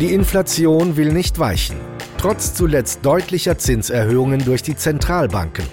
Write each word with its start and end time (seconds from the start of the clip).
Die 0.00 0.12
Inflation 0.12 0.96
will 0.96 1.12
nicht 1.12 1.38
weichen, 1.38 1.76
trotz 2.18 2.52
zuletzt 2.52 3.06
deutlicher 3.06 3.58
Zinserhöhungen 3.58 4.44
durch 4.44 4.60
die 4.62 4.74
Zentralbanken. 4.74 5.64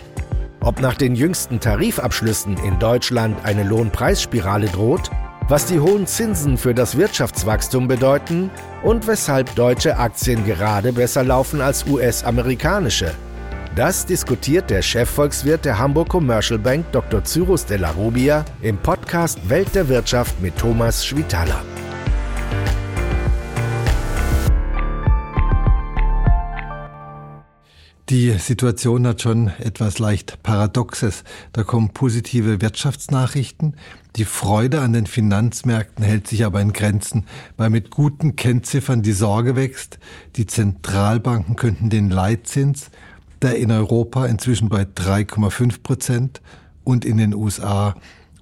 Ob 0.59 0.79
nach 0.79 0.93
den 0.93 1.15
jüngsten 1.15 1.59
Tarifabschlüssen 1.59 2.55
in 2.57 2.77
Deutschland 2.77 3.43
eine 3.43 3.63
Lohnpreisspirale 3.63 4.67
droht, 4.67 5.09
was 5.49 5.65
die 5.65 5.79
hohen 5.79 6.05
Zinsen 6.05 6.59
für 6.59 6.75
das 6.75 6.97
Wirtschaftswachstum 6.97 7.87
bedeuten 7.87 8.51
und 8.83 9.07
weshalb 9.07 9.55
deutsche 9.55 9.97
Aktien 9.97 10.45
gerade 10.45 10.93
besser 10.93 11.23
laufen 11.23 11.59
als 11.59 11.87
US-amerikanische. 11.87 13.15
Das 13.75 14.05
diskutiert 14.05 14.69
der 14.69 14.83
Chefvolkswirt 14.83 15.65
der 15.65 15.79
Hamburg 15.79 16.09
Commercial 16.09 16.59
Bank 16.59 16.85
Dr. 16.91 17.23
Cyrus 17.23 17.65
de 17.65 17.77
la 17.77 17.89
Rubia 17.89 18.45
im 18.61 18.77
Podcast 18.77 19.49
Welt 19.49 19.73
der 19.73 19.89
Wirtschaft 19.89 20.39
mit 20.41 20.55
Thomas 20.57 21.03
Schwitaler. 21.03 21.63
Die 28.11 28.31
Situation 28.39 29.07
hat 29.07 29.21
schon 29.21 29.53
etwas 29.59 29.97
leicht 29.97 30.43
Paradoxes. 30.43 31.23
Da 31.53 31.63
kommen 31.63 31.91
positive 31.91 32.59
Wirtschaftsnachrichten. 32.59 33.77
Die 34.17 34.25
Freude 34.25 34.81
an 34.81 34.91
den 34.91 35.05
Finanzmärkten 35.05 36.03
hält 36.03 36.27
sich 36.27 36.43
aber 36.43 36.59
in 36.59 36.73
Grenzen, 36.73 37.25
weil 37.55 37.69
mit 37.69 37.89
guten 37.89 38.35
Kennziffern 38.35 39.01
die 39.01 39.13
Sorge 39.13 39.55
wächst, 39.55 39.97
die 40.35 40.45
Zentralbanken 40.45 41.55
könnten 41.55 41.89
den 41.89 42.09
Leitzins, 42.09 42.91
der 43.41 43.55
in 43.55 43.71
Europa 43.71 44.25
inzwischen 44.25 44.67
bei 44.67 44.81
3,5 44.81 45.81
Prozent 45.81 46.41
und 46.83 47.05
in 47.05 47.15
den 47.15 47.33
USA 47.33 47.95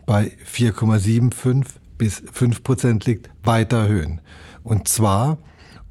bei 0.07 0.31
4,75 0.51 1.65
bis 1.99 2.23
5 2.33 2.63
Prozent 2.63 3.05
liegt, 3.05 3.29
weiter 3.43 3.81
erhöhen. 3.81 4.19
Und 4.63 4.87
zwar, 4.87 5.37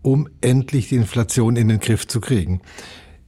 um 0.03 0.29
endlich 0.41 0.89
die 0.89 0.97
Inflation 0.97 1.55
in 1.55 1.69
den 1.69 1.79
Griff 1.79 2.09
zu 2.09 2.21
kriegen 2.21 2.61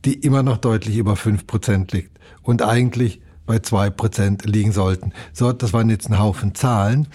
die 0.05 0.15
immer 0.15 0.43
noch 0.43 0.59
deutlich 0.59 0.97
über 0.97 1.17
fünf 1.17 1.47
Prozent 1.47 1.93
liegt 1.93 2.19
und 2.43 2.63
eigentlich 2.63 3.21
bei 3.47 3.59
zwei 3.59 3.91
Prozent 3.91 4.45
liegen 4.47 4.73
sollten. 4.73 5.13
So, 5.33 5.53
das 5.53 5.73
waren 5.73 5.91
jetzt 5.91 6.09
ein 6.09 6.19
Haufen 6.19 6.55
Zahlen, 6.55 7.09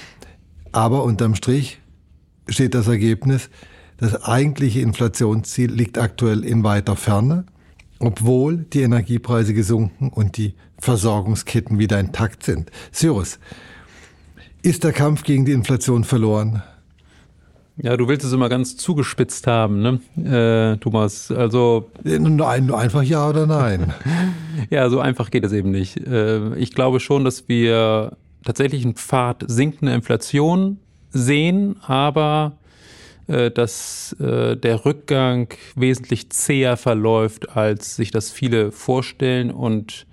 aber 0.72 1.04
unterm 1.04 1.36
Strich 1.36 1.80
steht 2.48 2.74
das 2.76 2.88
Ergebnis, 2.88 3.50
das 3.98 4.24
eigentliche 4.24 4.82
Inflationsziel 4.82 5.72
liegt 5.72 5.98
aktuell 5.98 6.44
in 6.44 6.64
weiter 6.64 6.96
Ferne, 6.96 7.46
obwohl 8.00 8.58
die 8.58 8.82
Energiepreise 8.82 9.54
gesunken 9.54 10.10
und 10.10 10.36
die 10.36 10.54
Versorgungsketten 10.80 11.80
wieder 11.80 12.00
intakt 12.00 12.44
sind. 12.44 12.70
Cyrus, 12.92 13.40
ist 14.62 14.84
der 14.84 14.92
Kampf 14.92 15.24
gegen 15.24 15.46
die 15.46 15.54
Inflation 15.54 16.04
verloren? 16.04 16.62
Ja, 17.78 17.98
du 17.98 18.08
willst 18.08 18.26
es 18.26 18.32
immer 18.32 18.48
ganz 18.48 18.78
zugespitzt 18.78 19.48
haben, 19.48 19.82
ne, 19.82 20.74
äh, 20.74 20.78
Thomas? 20.78 21.30
Also 21.30 21.90
nur, 22.04 22.50
ein, 22.50 22.68
nur 22.68 22.80
einfach 22.80 23.04
ja 23.04 23.30
oder 23.30 23.46
nein. 23.46 23.94
ja, 24.70 24.90
so 24.90 25.02
einfach 25.02 25.30
geht 25.30 25.44
es 25.44 25.52
eben 25.52 25.72
nicht. 25.72 25.98
Äh, 25.98 26.56
ich 26.56 26.72
glaube 26.72 27.02
schon, 27.02 27.26
dass 27.26 27.50
wir 27.50 28.16
tatsächlich 28.46 28.86
einen 28.86 28.96
Pfad 28.96 29.44
sinkender 29.48 29.94
Inflation 29.94 30.78
sehen, 31.10 31.76
aber 31.82 32.54
äh, 33.28 33.52
dass 33.52 34.16
äh, 34.20 34.56
der 34.56 34.86
Rückgang 34.86 35.50
wesentlich 35.76 36.30
zäher 36.30 36.78
verläuft, 36.78 37.58
als 37.58 37.98
sich 37.98 38.12
das 38.12 38.32
viele 38.32 38.72
vorstellen 38.72 39.52
und 39.52 40.06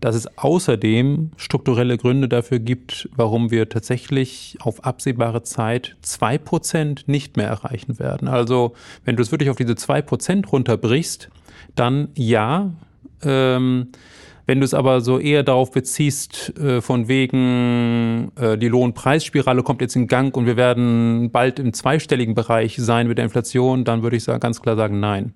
dass 0.00 0.14
es 0.14 0.26
außerdem 0.38 1.30
strukturelle 1.36 1.96
Gründe 1.96 2.28
dafür 2.28 2.58
gibt, 2.58 3.08
warum 3.16 3.50
wir 3.50 3.68
tatsächlich 3.68 4.56
auf 4.60 4.84
absehbare 4.84 5.42
Zeit 5.42 5.96
zwei 6.02 6.38
Prozent 6.38 7.08
nicht 7.08 7.36
mehr 7.36 7.48
erreichen 7.48 7.98
werden. 7.98 8.28
Also 8.28 8.74
wenn 9.04 9.16
du 9.16 9.22
es 9.22 9.32
wirklich 9.32 9.50
auf 9.50 9.56
diese 9.56 9.76
zwei 9.76 10.02
Prozent 10.02 10.52
runterbrichst, 10.52 11.30
dann 11.74 12.08
ja. 12.14 12.72
Ähm, 13.22 13.88
wenn 14.46 14.60
du 14.60 14.64
es 14.66 14.74
aber 14.74 15.00
so 15.00 15.18
eher 15.18 15.42
darauf 15.42 15.70
beziehst, 15.70 16.52
äh, 16.58 16.82
von 16.82 17.08
wegen, 17.08 18.30
äh, 18.36 18.58
die 18.58 18.68
Lohnpreisspirale 18.68 19.62
kommt 19.62 19.80
jetzt 19.80 19.96
in 19.96 20.06
Gang 20.06 20.36
und 20.36 20.44
wir 20.44 20.58
werden 20.58 21.30
bald 21.30 21.58
im 21.58 21.72
zweistelligen 21.72 22.34
Bereich 22.34 22.76
sein 22.76 23.08
mit 23.08 23.16
der 23.16 23.24
Inflation, 23.24 23.84
dann 23.84 24.02
würde 24.02 24.16
ich 24.16 24.24
sagen, 24.24 24.40
ganz 24.40 24.60
klar 24.60 24.76
sagen, 24.76 25.00
nein. 25.00 25.32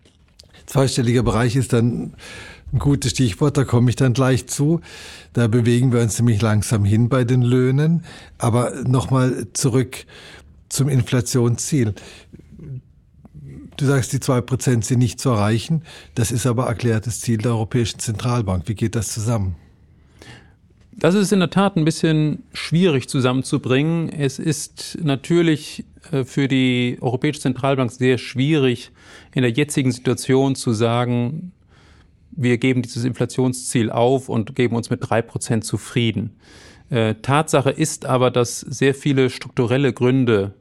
Zweistelliger 0.67 1.23
Bereich 1.23 1.57
ist 1.57 1.73
dann 1.73 2.13
ein 2.73 2.79
gutes 2.79 3.13
Stichwort, 3.13 3.57
da 3.57 3.65
komme 3.65 3.91
ich 3.91 3.97
dann 3.97 4.13
gleich 4.13 4.47
zu. 4.47 4.81
Da 5.33 5.49
bewegen 5.49 5.93
wir 5.93 6.01
uns 6.01 6.19
nämlich 6.19 6.43
langsam 6.43 6.85
hin 6.85 7.09
bei 7.09 7.25
den 7.25 7.43
Löhnen. 7.43 8.05
Aber 8.37 8.73
nochmal 8.87 9.47
zurück 9.53 10.05
zum 10.69 10.89
Inflationsziel. 10.89 11.95
Du 13.77 13.87
sagst, 13.87 14.13
die 14.13 14.21
zwei 14.21 14.41
Prozent 14.41 14.85
sind 14.85 14.99
nicht 14.99 15.21
zu 15.21 15.31
erreichen. 15.31 15.83
Das 16.15 16.33
ist 16.33 16.47
aber 16.47 16.67
erklärtes 16.67 17.21
Ziel 17.21 17.39
der 17.39 17.53
Europäischen 17.53 18.01
Zentralbank. 18.01 18.65
Wie 18.67 18.75
geht 18.75 18.97
das 18.97 19.13
zusammen? 19.13 19.55
Das 20.93 21.15
ist 21.15 21.33
in 21.33 21.39
der 21.39 21.51
Tat 21.51 21.77
ein 21.77 21.85
bisschen 21.85 22.43
schwierig 22.53 23.09
zusammenzubringen. 23.09 24.09
Es 24.09 24.41
ist 24.41 24.99
natürlich 25.01 25.85
äh, 26.11 26.25
für 26.25 26.49
die 26.49 26.99
Europäische 27.01 27.41
Zentralbank 27.41 27.93
sehr 27.93 28.19
schwierig, 28.19 28.91
in 29.33 29.43
der 29.43 29.53
jetzigen 29.53 29.93
Situation 29.93 30.57
zu 30.57 30.73
sagen, 30.73 31.53
wir 32.39 32.57
geben 32.59 32.83
dieses 32.83 33.05
Inflationsziel 33.05 33.91
auf 33.91 34.29
und 34.29 34.55
geben 34.55 34.77
uns 34.77 34.91
mit 34.91 35.01
drei 35.03 35.23
Prozent 35.23 35.65
zufrieden. 35.65 36.37
Äh, 36.89 37.17
Tatsache 37.17 37.71
ist 37.71 38.07
aber, 38.07 38.31
dass 38.31 38.61
sehr 38.61 38.95
viele 38.95 39.29
strukturelle 39.29 39.93
Gründe 39.93 40.55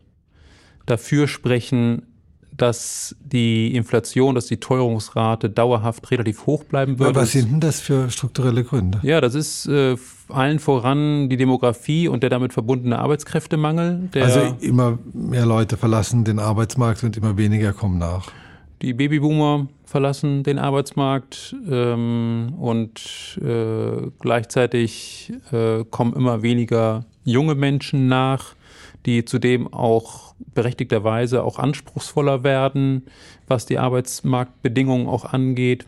dafür 0.87 1.27
sprechen, 1.27 2.01
dass 2.51 3.15
die 3.23 3.75
Inflation, 3.75 4.33
dass 4.33 4.47
die 4.47 4.57
Teuerungsrate 4.57 5.51
dauerhaft 5.51 6.09
relativ 6.09 6.47
hoch 6.47 6.63
bleiben 6.63 6.97
wird. 6.97 7.15
was 7.15 7.33
sind 7.33 7.51
denn 7.51 7.59
das 7.59 7.79
für 7.79 8.09
strukturelle 8.09 8.63
Gründe? 8.63 8.99
Ja, 9.03 9.21
das 9.21 9.35
ist 9.35 9.67
äh, 9.67 9.95
allen 10.29 10.57
voran 10.57 11.29
die 11.29 11.37
Demografie 11.37 12.07
und 12.07 12.23
der 12.23 12.31
damit 12.31 12.53
verbundene 12.53 12.97
Arbeitskräftemangel. 12.97 14.09
also 14.15 14.57
immer 14.59 14.97
mehr 15.13 15.45
Leute 15.45 15.77
verlassen 15.77 16.23
den 16.23 16.39
Arbeitsmarkt 16.39 17.03
und 17.03 17.15
immer 17.15 17.37
weniger 17.37 17.73
kommen 17.73 17.99
nach. 17.99 18.31
Die 18.81 18.93
Babyboomer 18.93 19.67
verlassen 19.87 20.43
den 20.43 20.59
Arbeitsmarkt 20.59 21.55
ähm, 21.69 22.53
und 22.59 23.39
äh, 23.41 24.11
gleichzeitig 24.19 25.31
äh, 25.51 25.85
kommen 25.89 26.13
immer 26.13 26.41
weniger 26.41 27.05
junge 27.23 27.55
Menschen 27.55 28.07
nach, 28.07 28.55
die 29.05 29.23
zudem 29.23 29.73
auch 29.73 30.35
berechtigterweise 30.53 31.43
auch 31.43 31.57
anspruchsvoller 31.57 32.43
werden, 32.43 33.07
was 33.47 33.65
die 33.65 33.79
Arbeitsmarktbedingungen 33.79 35.07
auch 35.07 35.25
angeht. 35.25 35.85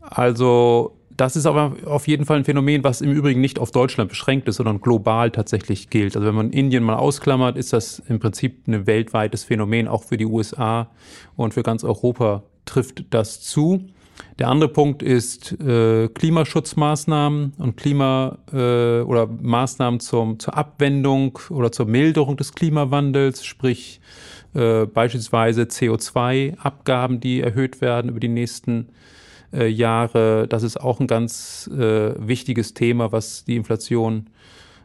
Also 0.00 0.96
das 1.18 1.36
ist 1.36 1.46
aber 1.46 1.74
auf 1.84 2.08
jeden 2.08 2.24
Fall 2.24 2.38
ein 2.38 2.44
Phänomen, 2.44 2.84
was 2.84 3.00
im 3.00 3.10
Übrigen 3.10 3.40
nicht 3.40 3.58
auf 3.58 3.72
Deutschland 3.72 4.08
beschränkt 4.08 4.48
ist, 4.48 4.56
sondern 4.56 4.80
global 4.80 5.30
tatsächlich 5.30 5.90
gilt. 5.90 6.16
Also 6.16 6.26
wenn 6.26 6.34
man 6.34 6.50
Indien 6.50 6.84
mal 6.84 6.94
ausklammert, 6.94 7.58
ist 7.58 7.72
das 7.72 7.98
im 8.08 8.20
Prinzip 8.20 8.66
ein 8.66 8.86
weltweites 8.86 9.44
Phänomen, 9.44 9.88
auch 9.88 10.04
für 10.04 10.16
die 10.16 10.26
USA 10.26 10.88
und 11.36 11.54
für 11.54 11.62
ganz 11.62 11.82
Europa 11.84 12.44
trifft 12.68 13.06
das 13.10 13.40
zu. 13.40 13.88
Der 14.38 14.48
andere 14.48 14.68
Punkt 14.68 15.02
ist 15.02 15.52
äh, 15.60 16.08
Klimaschutzmaßnahmen 16.08 17.54
und 17.58 17.76
Klima 17.76 18.38
äh, 18.52 19.00
oder 19.00 19.26
Maßnahmen 19.26 20.00
zum, 20.00 20.38
zur 20.38 20.56
Abwendung 20.56 21.38
oder 21.50 21.72
zur 21.72 21.86
Milderung 21.86 22.36
des 22.36 22.54
Klimawandels, 22.54 23.44
sprich 23.44 24.00
äh, 24.54 24.86
beispielsweise 24.86 25.62
CO2-Abgaben, 25.62 27.20
die 27.20 27.40
erhöht 27.40 27.80
werden 27.80 28.10
über 28.10 28.20
die 28.20 28.28
nächsten 28.28 28.88
äh, 29.52 29.66
Jahre. 29.66 30.46
Das 30.48 30.62
ist 30.62 30.78
auch 30.78 31.00
ein 31.00 31.06
ganz 31.06 31.68
äh, 31.72 32.14
wichtiges 32.18 32.74
Thema, 32.74 33.12
was 33.12 33.44
die 33.44 33.56
Inflation 33.56 34.28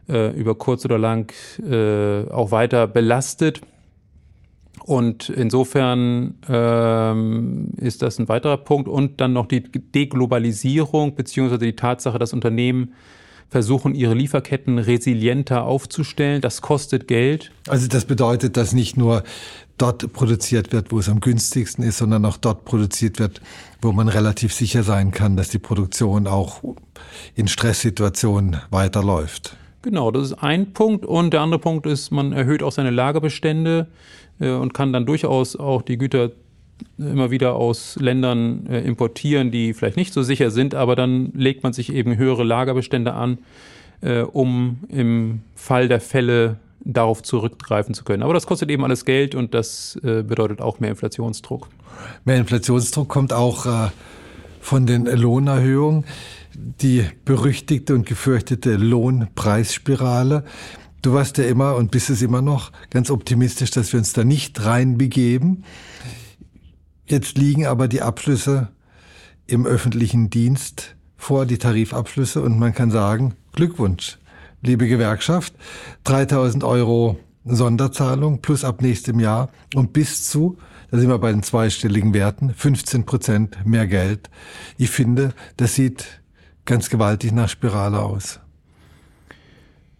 äh, 0.10 0.32
über 0.32 0.56
kurz 0.56 0.86
oder 0.86 0.98
lang 0.98 1.32
auch 2.32 2.52
weiter 2.52 2.88
belastet. 2.88 3.62
Und 4.86 5.30
insofern 5.30 6.36
ähm, 6.50 7.70
ist 7.78 8.02
das 8.02 8.20
ein 8.20 8.28
weiterer 8.28 8.58
Punkt. 8.58 8.88
Und 8.88 9.22
dann 9.22 9.34
noch 9.34 9.48
die 9.48 9.62
Deglobalisierung 9.64 11.16
beziehungsweise 11.16 11.66
die 11.66 11.76
Tatsache, 11.76 12.20
dass 12.20 12.34
Unternehmen 12.34 12.94
versuchen, 13.50 13.94
ihre 13.94 14.16
Lieferketten 14.16 14.80
resilienter 14.80 15.64
aufzustellen. 15.64 16.42
Das 16.42 16.62
kostet 16.62 17.08
Geld. 17.08 17.52
Also 17.68 17.88
das 17.88 18.06
bedeutet, 18.06 18.58
dass 18.58 18.74
nicht 18.74 18.98
nur 18.98 19.24
dort 19.78 20.12
produziert 20.12 20.74
wird, 20.74 20.92
wo 20.92 21.00
es 21.00 21.08
am 21.08 21.22
günstigsten 21.22 21.84
ist, 21.84 22.00
sondern 22.00 22.26
auch 22.26 22.38
dort 22.38 22.66
produziert 22.66 23.20
wird, 23.20 23.42
wo 23.82 23.92
man 23.92 24.10
relativ 24.10 24.54
sicher 24.54 24.84
sein 24.84 25.12
kann, 25.12 25.38
dass 25.38 25.50
die 25.50 25.60
Produktion 25.60 26.28
auch 26.28 26.64
in 27.36 27.48
Stresssituationen 27.48 28.58
weiterläuft. 28.72 29.56
Genau, 29.84 30.12
das 30.12 30.32
ist 30.32 30.34
ein 30.42 30.74
Punkt. 30.74 31.06
Und 31.06 31.34
der 31.34 31.42
andere 31.42 31.60
Punkt 31.60 31.86
ist, 31.86 32.10
man 32.10 32.32
erhöht 32.32 32.64
auch 32.64 32.72
seine 32.72 32.90
Lagerbestände 32.90 33.88
äh, 34.40 34.50
und 34.50 34.74
kann 34.74 34.92
dann 34.92 35.06
durchaus 35.06 35.56
auch 35.56 35.82
die 35.82 35.98
Güter 35.98 36.32
immer 36.98 37.32
wieder 37.32 37.56
aus 37.56 37.98
Ländern 38.00 38.66
äh, 38.68 38.80
importieren, 38.82 39.52
die 39.52 39.74
vielleicht 39.74 39.98
nicht 39.98 40.14
so 40.14 40.24
sicher 40.24 40.52
sind, 40.52 40.74
aber 40.74 40.96
dann 40.96 41.32
legt 41.34 41.64
man 41.64 41.74
sich 41.74 41.94
eben 41.94 42.18
höhere 42.18 42.44
Lagerbestände 42.44 43.14
an, 43.14 43.40
äh, 44.02 44.22
um 44.22 44.80
im 44.90 45.42
Fall 45.56 45.88
der 45.88 46.00
Fälle 46.00 46.58
darauf 46.86 47.22
zurückgreifen 47.24 47.94
zu 47.94 48.04
können. 48.04 48.24
Aber 48.24 48.34
das 48.34 48.46
kostet 48.46 48.70
eben 48.70 48.84
alles 48.84 49.06
Geld 49.06 49.36
und 49.36 49.54
das 49.54 49.98
äh, 50.04 50.24
bedeutet 50.24 50.62
auch 50.62 50.80
mehr 50.80 50.92
Inflationsdruck. 50.92 51.70
Mehr 52.26 52.38
Inflationsdruck 52.38 53.08
kommt 53.08 53.34
auch 53.34 53.66
äh, 53.66 53.90
von 54.60 54.86
den 54.86 55.06
Lohnerhöhungen. 55.06 56.06
Die 56.56 57.06
berüchtigte 57.26 57.96
und 57.96 58.06
gefürchtete 58.06 58.76
Lohnpreisspirale. 58.76 60.44
Du 61.02 61.14
warst 61.14 61.38
ja 61.38 61.46
immer 61.46 61.76
und 61.76 61.92
bist 61.92 62.10
es 62.10 62.22
immer 62.22 62.42
noch 62.42 62.72
ganz 62.90 63.10
optimistisch, 63.10 63.72
dass 63.72 63.92
wir 63.92 64.00
uns 64.00 64.14
da 64.14 64.24
nicht 64.24 64.64
reinbegeben. 64.64 65.64
Jetzt 67.06 67.38
liegen 67.38 67.66
aber 67.66 67.88
die 67.88 68.02
Abschlüsse 68.02 68.70
im 69.48 69.66
öffentlichen 69.66 70.30
Dienst 70.30 70.96
vor, 71.18 71.46
die 71.46 71.58
Tarifabschlüsse, 71.58 72.42
und 72.42 72.60
man 72.60 72.74
kann 72.74 72.92
sagen, 72.92 73.36
Glückwunsch, 73.54 74.18
liebe 74.62 74.88
Gewerkschaft, 74.88 75.54
3000 76.06 76.64
Euro 76.64 77.20
Sonderzahlung 77.46 78.42
plus 78.42 78.64
ab 78.64 78.82
nächstem 78.82 79.20
Jahr 79.20 79.50
und 79.76 79.94
bis 79.94 80.30
zu, 80.30 80.58
da 80.92 80.98
sind 80.98 81.10
wir 81.10 81.20
bei 81.20 81.32
den 81.32 81.44
zweistelligen 81.44 82.14
Werten, 82.14 82.54
15 82.54 83.06
Prozent 83.06 83.66
mehr 83.66 83.88
Geld. 83.88 84.30
Ich 84.78 84.90
finde, 84.90 85.34
das 85.58 85.76
sieht 85.76 86.23
ganz 86.66 86.90
gewaltig 86.90 87.32
nach 87.32 87.50
Spirale 87.50 88.02
aus. 88.02 88.40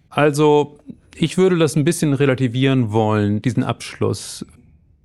Also 0.10 0.78
ich 1.16 1.38
würde 1.38 1.58
das 1.58 1.76
ein 1.76 1.84
bisschen 1.84 2.14
relativieren 2.14 2.92
wollen, 2.92 3.42
diesen 3.42 3.64
Abschluss. 3.64 4.46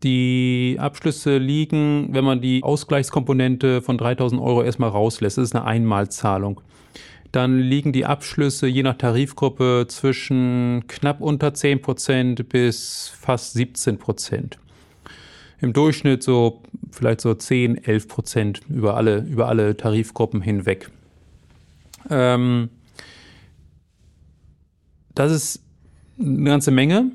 Die 0.03 0.77
Abschlüsse 0.79 1.39
liegen, 1.39 2.09
wenn 2.13 2.25
man 2.25 2.41
die 2.41 2.63
Ausgleichskomponente 2.63 3.83
von 3.83 3.99
3000 3.99 4.41
Euro 4.41 4.63
erstmal 4.63 4.91
rauslässt, 4.91 5.39
das 5.39 5.45
ist 5.45 5.57
eine 5.57 5.65
Einmalzahlung. 5.65 6.61
Dann 7.33 7.59
liegen 7.59 7.93
die 7.93 8.07
Abschlüsse 8.07 8.69
je 8.69 8.83
nach 8.83 8.97
Tarifgruppe 8.97 9.87
zwischen 9.89 10.85
knapp 10.87 11.21
unter 11.21 11.53
10 11.53 11.83
Prozent 11.83 12.49
bis 12.49 13.13
fast 13.19 13.55
17 13.55 13.99
Prozent. 13.99 14.59
Im 15.61 15.73
Durchschnitt 15.73 16.23
so 16.23 16.63
vielleicht 16.91 17.21
so 17.21 17.35
10, 17.35 17.85
11 17.85 18.09
Prozent 18.09 18.61
über 18.69 18.97
alle, 18.97 19.19
über 19.19 19.49
alle 19.49 19.77
Tarifgruppen 19.77 20.41
hinweg. 20.41 20.91
Ähm, 22.11 22.71
das 25.15 25.33
ist 25.33 25.63
eine 26.19 26.45
ganze 26.45 26.71
Menge. 26.71 27.13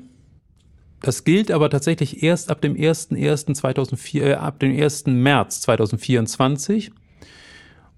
Das 1.00 1.24
gilt 1.24 1.50
aber 1.50 1.68
tatsächlich 1.68 2.22
erst 2.22 2.48
ab 2.50 2.60
dem 2.62 2.74
1.1.2004, 2.74 4.22
äh, 4.22 4.34
ab 4.34 4.60
dem 4.60 4.78
1. 4.78 5.06
März 5.06 5.62
2024. 5.62 6.92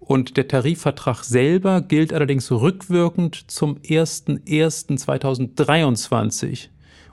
Und 0.00 0.36
der 0.36 0.48
Tarifvertrag 0.48 1.24
selber 1.24 1.80
gilt 1.82 2.12
allerdings 2.12 2.52
rückwirkend 2.52 3.50
zum 3.50 3.78
1.1.2023 3.78 6.68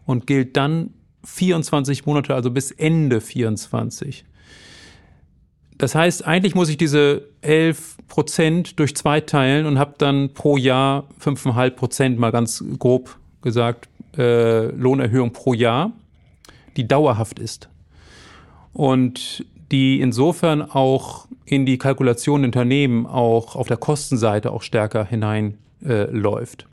und 0.05 0.27
gilt 0.27 0.57
dann 0.57 0.93
24 1.23 2.05
Monate, 2.05 2.35
also 2.35 2.51
bis 2.51 2.71
Ende 2.71 3.21
24. 3.21 4.25
Das 5.77 5.95
heißt, 5.95 6.25
eigentlich 6.25 6.55
muss 6.55 6.69
ich 6.69 6.77
diese 6.77 7.27
11 7.41 7.97
Prozent 8.07 8.79
durch 8.79 8.95
zwei 8.95 9.21
teilen 9.21 9.65
und 9.65 9.79
habe 9.79 9.95
dann 9.97 10.33
pro 10.33 10.57
Jahr 10.57 11.07
5,5 11.19 11.69
Prozent, 11.71 12.19
mal 12.19 12.31
ganz 12.31 12.63
grob 12.79 13.17
gesagt, 13.41 13.89
äh, 14.17 14.67
Lohnerhöhung 14.67 15.33
pro 15.33 15.53
Jahr, 15.53 15.91
die 16.77 16.87
dauerhaft 16.87 17.39
ist. 17.39 17.69
Und 18.71 19.45
die 19.71 20.01
insofern 20.01 20.61
auch 20.61 21.27
in 21.45 21.65
die 21.65 21.77
Kalkulation 21.77 22.41
der 22.41 22.49
Unternehmen 22.49 23.05
auch 23.05 23.55
auf 23.55 23.67
der 23.67 23.77
Kostenseite 23.77 24.51
auch 24.51 24.61
stärker 24.61 25.05
hineinläuft. 25.05 26.63
Äh, 26.63 26.65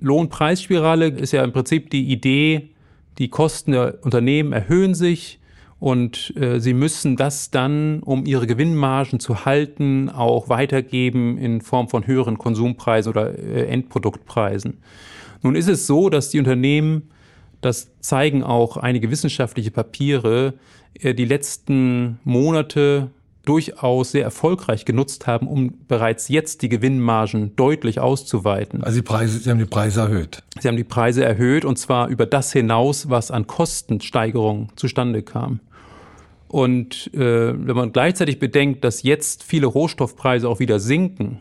Lohnpreisspirale 0.00 1.08
ist 1.08 1.32
ja 1.32 1.44
im 1.44 1.52
Prinzip 1.52 1.90
die 1.90 2.10
Idee, 2.10 2.70
die 3.18 3.28
Kosten 3.28 3.72
der 3.72 3.98
Unternehmen 4.02 4.52
erhöhen 4.52 4.94
sich 4.94 5.38
und 5.82 6.32
äh, 6.36 6.60
sie 6.60 6.74
müssen 6.74 7.16
das 7.16 7.50
dann, 7.50 8.04
um 8.04 8.24
ihre 8.24 8.46
Gewinnmargen 8.46 9.18
zu 9.18 9.44
halten, 9.44 10.10
auch 10.10 10.48
weitergeben 10.48 11.36
in 11.38 11.60
Form 11.60 11.88
von 11.88 12.06
höheren 12.06 12.38
Konsumpreisen 12.38 13.10
oder 13.10 13.36
äh, 13.36 13.66
Endproduktpreisen. 13.66 14.78
Nun 15.42 15.56
ist 15.56 15.68
es 15.68 15.88
so, 15.88 16.08
dass 16.08 16.30
die 16.30 16.38
Unternehmen, 16.38 17.10
das 17.62 17.90
zeigen 17.98 18.44
auch 18.44 18.76
einige 18.76 19.10
wissenschaftliche 19.10 19.72
Papiere, 19.72 20.54
äh, 21.00 21.14
die 21.14 21.24
letzten 21.24 22.20
Monate 22.22 23.10
durchaus 23.44 24.12
sehr 24.12 24.22
erfolgreich 24.22 24.84
genutzt 24.84 25.26
haben, 25.26 25.48
um 25.48 25.74
bereits 25.88 26.28
jetzt 26.28 26.62
die 26.62 26.68
Gewinnmargen 26.68 27.56
deutlich 27.56 27.98
auszuweiten. 27.98 28.84
Also 28.84 29.00
die 29.00 29.02
Preise, 29.02 29.40
Sie 29.40 29.50
haben 29.50 29.58
die 29.58 29.64
Preise 29.64 30.02
erhöht. 30.02 30.44
Sie 30.60 30.68
haben 30.68 30.76
die 30.76 30.84
Preise 30.84 31.24
erhöht 31.24 31.64
und 31.64 31.76
zwar 31.76 32.06
über 32.06 32.24
das 32.24 32.52
hinaus, 32.52 33.10
was 33.10 33.32
an 33.32 33.48
Kostensteigerungen 33.48 34.68
zustande 34.76 35.24
kam. 35.24 35.58
Und 36.52 37.10
äh, 37.14 37.18
wenn 37.66 37.74
man 37.74 37.92
gleichzeitig 37.92 38.38
bedenkt, 38.38 38.84
dass 38.84 39.02
jetzt 39.02 39.42
viele 39.42 39.66
Rohstoffpreise 39.66 40.46
auch 40.46 40.60
wieder 40.60 40.80
sinken, 40.80 41.40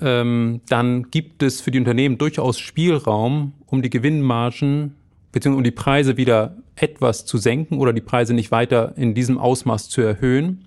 ähm, 0.00 0.60
dann 0.68 1.08
gibt 1.12 1.44
es 1.44 1.60
für 1.60 1.70
die 1.70 1.78
Unternehmen 1.78 2.18
durchaus 2.18 2.58
Spielraum, 2.58 3.52
um 3.66 3.80
die 3.80 3.90
Gewinnmargen 3.90 4.96
bzw. 5.30 5.54
um 5.54 5.62
die 5.62 5.70
Preise 5.70 6.16
wieder 6.16 6.56
etwas 6.74 7.26
zu 7.26 7.38
senken 7.38 7.78
oder 7.78 7.92
die 7.92 8.00
Preise 8.00 8.34
nicht 8.34 8.50
weiter 8.50 8.94
in 8.96 9.14
diesem 9.14 9.38
Ausmaß 9.38 9.88
zu 9.88 10.00
erhöhen. 10.00 10.64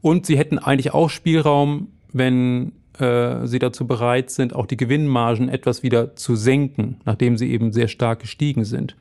Und 0.00 0.26
sie 0.26 0.36
hätten 0.36 0.58
eigentlich 0.58 0.92
auch 0.92 1.08
Spielraum, 1.08 1.92
wenn 2.12 2.72
äh, 2.98 3.46
sie 3.46 3.60
dazu 3.60 3.86
bereit 3.86 4.30
sind, 4.30 4.52
auch 4.52 4.66
die 4.66 4.76
Gewinnmargen 4.76 5.48
etwas 5.48 5.84
wieder 5.84 6.16
zu 6.16 6.34
senken, 6.34 6.96
nachdem 7.04 7.36
sie 7.36 7.52
eben 7.52 7.72
sehr 7.72 7.86
stark 7.86 8.18
gestiegen 8.18 8.64
sind. 8.64 8.96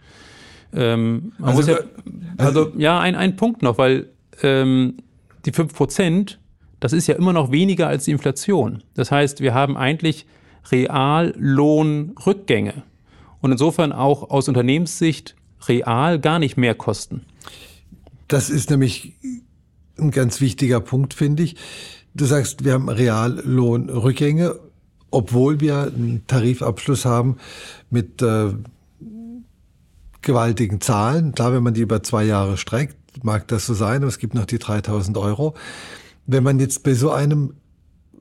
Ähm, 0.75 1.31
also, 1.41 1.71
ja, 1.71 1.79
also, 2.37 2.59
also, 2.61 2.71
ja, 2.77 2.99
ein, 2.99 3.15
ein 3.15 3.37
Punkt 3.37 3.61
noch, 3.61 3.77
weil 3.77 4.09
ähm, 4.43 4.95
die 5.45 5.51
5%, 5.51 6.37
das 6.79 6.93
ist 6.93 7.07
ja 7.07 7.15
immer 7.15 7.33
noch 7.33 7.51
weniger 7.51 7.87
als 7.87 8.05
die 8.05 8.11
Inflation. 8.11 8.83
Das 8.93 9.11
heißt, 9.11 9.41
wir 9.41 9.53
haben 9.53 9.75
eigentlich 9.77 10.25
Reallohnrückgänge 10.71 12.83
und 13.41 13.51
insofern 13.51 13.91
auch 13.91 14.29
aus 14.29 14.47
Unternehmenssicht 14.47 15.35
real 15.67 16.19
gar 16.19 16.39
nicht 16.39 16.55
mehr 16.57 16.75
kosten. 16.75 17.25
Das 18.27 18.49
ist 18.49 18.69
nämlich 18.69 19.13
ein 19.97 20.11
ganz 20.11 20.41
wichtiger 20.41 20.81
Punkt, 20.81 21.13
finde 21.13 21.43
ich. 21.43 21.55
Du 22.13 22.25
sagst, 22.25 22.65
wir 22.65 22.73
haben 22.73 22.89
Reallohnrückgänge, 22.89 24.59
obwohl 25.11 25.59
wir 25.59 25.91
einen 25.95 26.23
Tarifabschluss 26.27 27.05
haben 27.05 27.37
mit 27.89 28.21
äh, 28.21 28.53
gewaltigen 30.25 30.81
Zahlen. 30.81 31.33
Klar, 31.33 31.53
wenn 31.53 31.63
man 31.63 31.73
die 31.73 31.81
über 31.81 32.03
zwei 32.03 32.25
Jahre 32.25 32.57
streckt, 32.57 33.23
mag 33.23 33.47
das 33.47 33.65
so 33.65 33.73
sein, 33.73 33.97
aber 33.97 34.07
es 34.07 34.19
gibt 34.19 34.33
noch 34.33 34.45
die 34.45 34.59
3000 34.59 35.17
Euro. 35.17 35.55
Wenn 36.25 36.43
man 36.43 36.59
jetzt 36.59 36.83
bei 36.83 36.93
so 36.93 37.11
einem, 37.11 37.53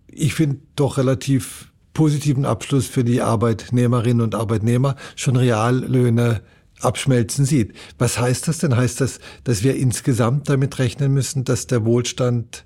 ich 0.06 0.34
finde 0.34 0.58
doch 0.76 0.98
relativ 0.98 1.72
positiven 1.94 2.44
Abschluss 2.44 2.86
für 2.86 3.04
die 3.04 3.22
Arbeitnehmerinnen 3.22 4.20
und 4.20 4.34
Arbeitnehmer 4.34 4.96
schon 5.16 5.36
Reallöhne 5.36 6.42
abschmelzen 6.80 7.44
sieht. 7.44 7.72
Was 7.98 8.18
heißt 8.18 8.48
das 8.48 8.58
denn? 8.58 8.76
Heißt 8.76 9.00
das, 9.00 9.20
dass 9.44 9.62
wir 9.62 9.76
insgesamt 9.76 10.48
damit 10.48 10.78
rechnen 10.78 11.12
müssen, 11.12 11.44
dass 11.44 11.66
der 11.66 11.84
Wohlstand 11.84 12.64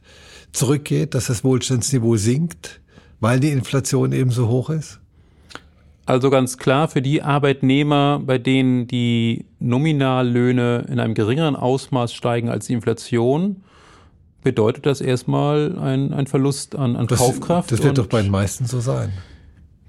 zurückgeht, 0.53 1.15
dass 1.15 1.27
das 1.27 1.45
Wohlstandsniveau 1.45 2.17
sinkt, 2.17 2.81
weil 3.21 3.39
die 3.39 3.51
Inflation 3.51 4.12
eben 4.12 4.31
so 4.31 4.49
hoch 4.49 4.71
ist? 4.71 4.99
Also 6.09 6.31
ganz 6.31 6.57
klar 6.57 6.88
für 6.88 7.03
die 7.03 7.21
Arbeitnehmer, 7.21 8.23
bei 8.25 8.38
denen 8.38 8.87
die 8.87 9.45
Nominallöhne 9.59 10.87
in 10.88 11.00
einem 11.00 11.12
geringeren 11.12 11.55
Ausmaß 11.55 12.15
steigen 12.15 12.49
als 12.49 12.67
die 12.67 12.73
Inflation, 12.73 13.62
bedeutet 14.43 14.87
das 14.87 15.03
erstmal 15.03 15.79
ein, 15.79 16.15
ein 16.15 16.27
Verlust 16.27 16.77
an, 16.77 16.97
an 16.97 17.09
das, 17.09 17.19
Kaufkraft. 17.19 17.73
Das 17.73 17.83
wird 17.83 17.99
doch 17.99 18.07
bei 18.07 18.23
den 18.23 18.31
meisten 18.31 18.65
so 18.65 18.81
sein. 18.81 19.12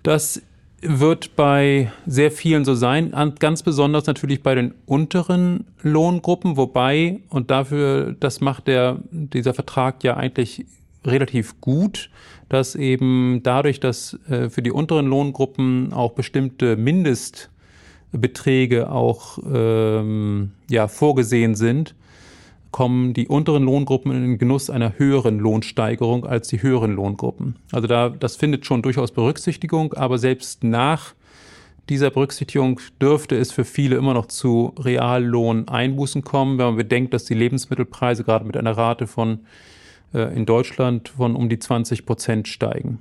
Das 0.03 0.41
wird 0.81 1.37
bei 1.37 1.89
sehr 2.05 2.31
vielen 2.31 2.65
so 2.65 2.75
sein, 2.75 3.13
ganz 3.39 3.63
besonders 3.63 4.05
natürlich 4.05 4.43
bei 4.43 4.55
den 4.55 4.73
unteren 4.85 5.67
Lohngruppen, 5.83 6.57
wobei, 6.57 7.21
und 7.29 7.49
dafür, 7.49 8.13
das 8.19 8.41
macht 8.41 8.67
der, 8.67 8.97
dieser 9.09 9.53
Vertrag 9.53 10.03
ja 10.03 10.17
eigentlich 10.17 10.65
relativ 11.05 11.61
gut, 11.61 12.09
dass 12.49 12.75
eben 12.75 13.41
dadurch, 13.43 13.79
dass 13.79 14.19
äh, 14.29 14.49
für 14.49 14.61
die 14.61 14.71
unteren 14.71 15.07
Lohngruppen 15.07 15.93
auch 15.93 16.13
bestimmte 16.13 16.75
Mindestbeträge 16.75 18.91
auch 18.91 19.39
ähm, 19.51 20.51
ja, 20.69 20.87
vorgesehen 20.87 21.55
sind, 21.55 21.95
kommen 22.71 23.13
die 23.13 23.27
unteren 23.27 23.63
Lohngruppen 23.63 24.11
in 24.11 24.21
den 24.21 24.37
Genuss 24.37 24.69
einer 24.69 24.97
höheren 24.97 25.39
Lohnsteigerung 25.39 26.25
als 26.25 26.49
die 26.49 26.61
höheren 26.61 26.93
Lohngruppen. 26.93 27.55
Also 27.71 27.87
da, 27.87 28.09
das 28.09 28.35
findet 28.35 28.65
schon 28.65 28.81
durchaus 28.81 29.11
Berücksichtigung, 29.11 29.93
aber 29.93 30.17
selbst 30.17 30.63
nach 30.63 31.13
dieser 31.89 32.11
Berücksichtigung 32.11 32.79
dürfte 33.01 33.35
es 33.35 33.51
für 33.51 33.65
viele 33.65 33.95
immer 33.95 34.13
noch 34.13 34.27
zu 34.27 34.73
Reallohneinbußen 34.77 36.23
kommen, 36.23 36.59
wenn 36.59 36.67
man 36.67 36.75
bedenkt, 36.75 37.13
dass 37.13 37.25
die 37.25 37.33
Lebensmittelpreise 37.33 38.23
gerade 38.23 38.45
mit 38.45 38.55
einer 38.55 38.77
Rate 38.77 39.07
von 39.07 39.39
in 40.13 40.45
Deutschland 40.45 41.09
von 41.09 41.35
um 41.35 41.49
die 41.49 41.59
20 41.59 42.05
Prozent 42.05 42.47
steigen. 42.47 42.99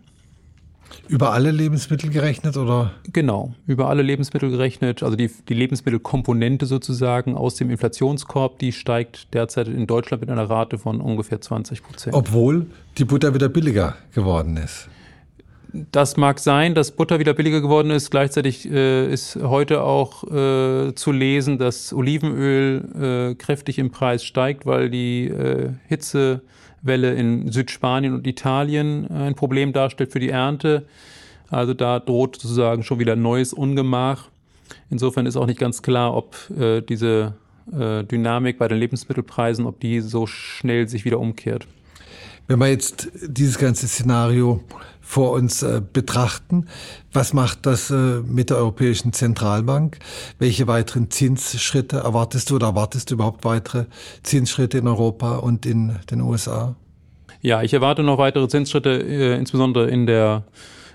Über 1.08 1.32
alle 1.32 1.50
Lebensmittel 1.50 2.10
gerechnet 2.10 2.56
oder? 2.56 2.92
Genau, 3.12 3.54
über 3.66 3.88
alle 3.88 4.02
Lebensmittel 4.02 4.50
gerechnet. 4.50 5.02
Also 5.02 5.16
die, 5.16 5.30
die 5.48 5.54
Lebensmittelkomponente 5.54 6.66
sozusagen 6.66 7.34
aus 7.34 7.54
dem 7.54 7.70
Inflationskorb, 7.70 8.58
die 8.58 8.72
steigt 8.72 9.32
derzeit 9.34 9.68
in 9.68 9.86
Deutschland 9.86 10.20
mit 10.22 10.30
einer 10.30 10.48
Rate 10.48 10.78
von 10.78 11.00
ungefähr 11.00 11.40
20 11.40 11.82
Prozent. 11.82 12.14
Obwohl 12.14 12.66
die 12.98 13.04
Butter 13.04 13.34
wieder 13.34 13.48
billiger 13.48 13.96
geworden 14.14 14.56
ist. 14.56 14.88
Das 15.72 16.16
mag 16.16 16.38
sein, 16.38 16.74
dass 16.74 16.92
Butter 16.92 17.18
wieder 17.18 17.34
billiger 17.34 17.60
geworden 17.60 17.90
ist. 17.90 18.10
Gleichzeitig 18.10 18.70
äh, 18.70 19.12
ist 19.12 19.36
heute 19.36 19.82
auch 19.82 20.24
äh, 20.24 20.94
zu 20.94 21.12
lesen, 21.12 21.58
dass 21.58 21.92
Olivenöl 21.92 23.32
äh, 23.32 23.34
kräftig 23.34 23.78
im 23.78 23.90
Preis 23.90 24.24
steigt, 24.24 24.64
weil 24.64 24.88
die 24.88 25.26
äh, 25.26 25.72
Hitzewelle 25.86 27.14
in 27.14 27.52
Südspanien 27.52 28.14
und 28.14 28.26
Italien 28.26 29.08
äh, 29.10 29.24
ein 29.24 29.34
Problem 29.34 29.74
darstellt 29.74 30.10
für 30.10 30.20
die 30.20 30.30
Ernte. 30.30 30.86
Also 31.50 31.74
da 31.74 32.00
droht 32.00 32.36
sozusagen 32.36 32.82
schon 32.82 32.98
wieder 32.98 33.14
neues 33.14 33.52
Ungemach. 33.52 34.28
Insofern 34.88 35.26
ist 35.26 35.36
auch 35.36 35.46
nicht 35.46 35.60
ganz 35.60 35.82
klar, 35.82 36.14
ob 36.14 36.36
äh, 36.58 36.80
diese 36.80 37.34
Dynamik 37.70 38.56
bei 38.56 38.66
den 38.66 38.78
Lebensmittelpreisen, 38.78 39.66
ob 39.66 39.78
die 39.78 40.00
so 40.00 40.26
schnell 40.26 40.88
sich 40.88 41.04
wieder 41.04 41.20
umkehrt. 41.20 41.66
Wenn 42.48 42.60
wir 42.60 42.68
jetzt 42.68 43.10
dieses 43.26 43.58
ganze 43.58 43.86
Szenario 43.86 44.64
vor 45.02 45.32
uns 45.32 45.62
äh, 45.62 45.82
betrachten, 45.92 46.66
was 47.12 47.34
macht 47.34 47.66
das 47.66 47.90
äh, 47.90 48.20
mit 48.26 48.48
der 48.48 48.56
Europäischen 48.56 49.12
Zentralbank? 49.12 49.98
Welche 50.38 50.66
weiteren 50.66 51.10
Zinsschritte 51.10 51.98
erwartest 51.98 52.48
du 52.48 52.54
oder 52.56 52.68
erwartest 52.68 53.10
du 53.10 53.16
überhaupt 53.16 53.44
weitere 53.44 53.84
Zinsschritte 54.22 54.78
in 54.78 54.88
Europa 54.88 55.36
und 55.36 55.66
in 55.66 55.96
den 56.10 56.22
USA? 56.22 56.74
Ja, 57.42 57.62
ich 57.62 57.74
erwarte 57.74 58.02
noch 58.02 58.16
weitere 58.16 58.48
Zinsschritte, 58.48 58.92
äh, 58.92 59.36
insbesondere 59.36 59.88
in 59.90 60.06
der 60.06 60.44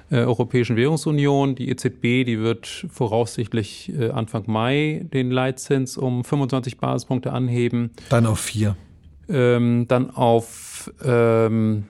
Europäischen 0.09 0.75
Währungsunion. 0.75 1.55
Die 1.55 1.69
EZB, 1.69 2.23
die 2.23 2.39
wird 2.39 2.67
voraussichtlich 2.91 3.91
Anfang 4.13 4.43
Mai 4.45 5.07
den 5.11 5.31
Leitzins 5.31 5.97
um 5.97 6.23
25 6.23 6.77
Basispunkte 6.77 7.31
anheben. 7.31 7.89
Dann 8.09 8.27
auf 8.27 8.39
vier 8.39 8.75
ähm, 9.29 9.85
dann 9.87 10.09
auf 10.09 10.91
ähm, 11.03 11.85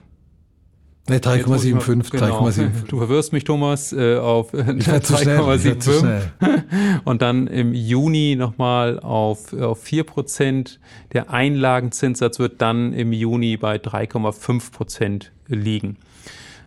Nee, 1.06 1.16
3,75, 1.16 2.10
genau. 2.12 2.46
3,75. 2.46 2.86
Du 2.88 2.96
verwirrst 2.96 3.34
mich, 3.34 3.44
Thomas, 3.44 3.92
äh, 3.92 4.16
auf 4.16 4.54
3,75. 4.54 6.22
Und 7.04 7.20
dann 7.20 7.46
im 7.46 7.74
Juni 7.74 8.36
nochmal 8.36 8.98
auf, 9.00 9.52
auf 9.52 9.82
4 9.82 10.04
Prozent. 10.04 10.80
Der 11.12 11.30
Einlagenzinssatz 11.30 12.38
wird 12.38 12.62
dann 12.62 12.94
im 12.94 13.12
Juni 13.12 13.58
bei 13.58 13.76
3,5 13.76 14.72
Prozent 14.72 15.32
liegen. 15.46 15.98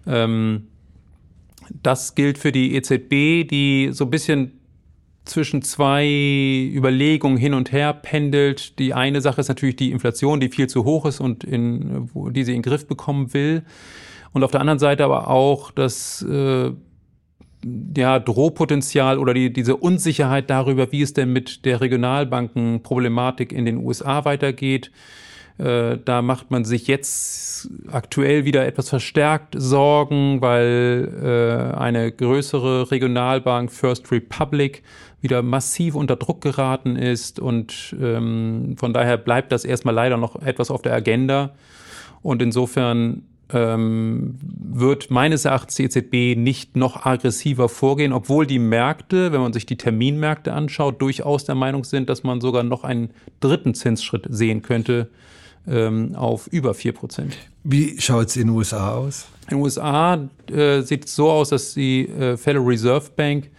Ähm, 0.06 0.68
das 1.82 2.14
gilt 2.14 2.38
für 2.38 2.52
die 2.52 2.76
EZB, 2.76 3.50
die 3.50 3.90
so 3.92 4.06
ein 4.06 4.12
bisschen 4.12 4.57
zwischen 5.28 5.62
zwei 5.62 6.08
Überlegungen 6.74 7.38
hin 7.38 7.54
und 7.54 7.72
her 7.72 7.94
pendelt. 7.94 8.80
Die 8.80 8.94
eine 8.94 9.22
Sache 9.22 9.42
ist 9.42 9.48
natürlich 9.48 9.76
die 9.76 9.92
Inflation, 9.92 10.40
die 10.40 10.50
viel 10.50 10.68
zu 10.68 10.84
hoch 10.84 11.06
ist 11.06 11.20
und 11.20 11.44
in, 11.44 12.10
wo, 12.14 12.30
die 12.30 12.44
sie 12.44 12.54
in 12.54 12.62
den 12.62 12.70
Griff 12.70 12.88
bekommen 12.88 13.34
will. 13.34 13.64
Und 14.34 14.44
auf 14.44 14.52
der 14.52 14.62
anderen 14.62 14.80
Seite 14.80 15.04
aber 15.04 15.30
auch 15.30 15.72
das 15.72 16.22
äh, 16.24 16.72
ja, 17.96 18.20
Drohpotenzial 18.20 19.18
oder 19.18 19.34
die, 19.34 19.52
diese 19.52 19.76
Unsicherheit 19.76 20.50
darüber, 20.50 20.92
wie 20.92 21.02
es 21.02 21.14
denn 21.14 21.34
mit 21.34 21.66
der 21.66 21.82
Regionalbankenproblematik 21.82 23.52
in 23.52 23.66
den 23.66 23.78
USA 23.78 24.26
weitergeht. 24.26 24.92
Äh, 25.58 25.98
da 26.04 26.22
macht 26.22 26.52
man 26.52 26.66
sich 26.66 26.88
jetzt 26.88 27.70
aktuell 27.92 28.46
wieder 28.46 28.66
etwas 28.68 28.90
verstärkt 28.90 29.56
Sorgen, 29.58 30.42
weil 30.42 31.72
äh, 31.74 31.78
eine 31.78 32.12
größere 32.12 32.92
Regionalbank 32.92 33.72
First 33.72 34.12
Republic 34.12 34.84
wieder 35.20 35.42
massiv 35.42 35.96
unter 35.96 36.16
Druck 36.16 36.42
geraten 36.42 36.96
ist 36.96 37.40
und 37.40 37.96
ähm, 38.00 38.76
von 38.78 38.94
daher 38.94 39.18
bleibt 39.18 39.52
das 39.52 39.66
erstmal 39.66 39.96
leider 39.96 40.18
noch 40.18 40.42
etwas 40.44 40.70
auf 40.70 40.84
der 40.84 40.94
Agenda. 40.94 41.56
Und 42.22 42.42
insofern 42.44 43.24
ähm, 43.52 44.36
wird 44.42 45.10
meines 45.10 45.46
Erachtens 45.46 45.76
die 45.76 45.86
EZB 45.86 46.40
nicht 46.40 46.76
noch 46.76 47.06
aggressiver 47.06 47.68
vorgehen, 47.68 48.14
obwohl 48.14 48.46
die 48.46 48.60
Märkte, 48.60 49.32
wenn 49.32 49.42
man 49.42 49.54
sich 49.54 49.66
die 49.66 49.78
Terminmärkte 49.78 50.54
anschaut, 50.54 51.02
durchaus 51.02 51.46
der 51.46 51.56
Meinung 51.56 51.84
sind, 51.84 52.10
dass 52.10 52.24
man 52.24 52.42
sogar 52.42 52.62
noch 52.62 52.84
einen 52.84 53.10
dritten 53.40 53.74
Zinsschritt 53.74 54.28
sehen 54.30 54.62
könnte 54.62 55.10
ähm, 55.68 56.16
auf 56.16 56.48
über 56.48 56.74
4 56.74 56.94
Prozent. 56.94 57.38
Wie 57.64 58.00
schaut 58.00 58.28
es 58.28 58.36
in 58.36 58.48
den 58.48 58.56
USA 58.56 58.96
aus? 58.96 59.28
In 59.50 59.58
den 59.58 59.64
USA 59.64 60.28
äh, 60.52 60.82
sieht 60.82 61.06
es 61.06 61.16
so 61.16 61.30
aus, 61.30 61.50
dass 61.50 61.74
die 61.74 62.08
äh, 62.08 62.38
Federal 62.38 62.66
Reserve 62.66 63.10
Bank 63.16 63.50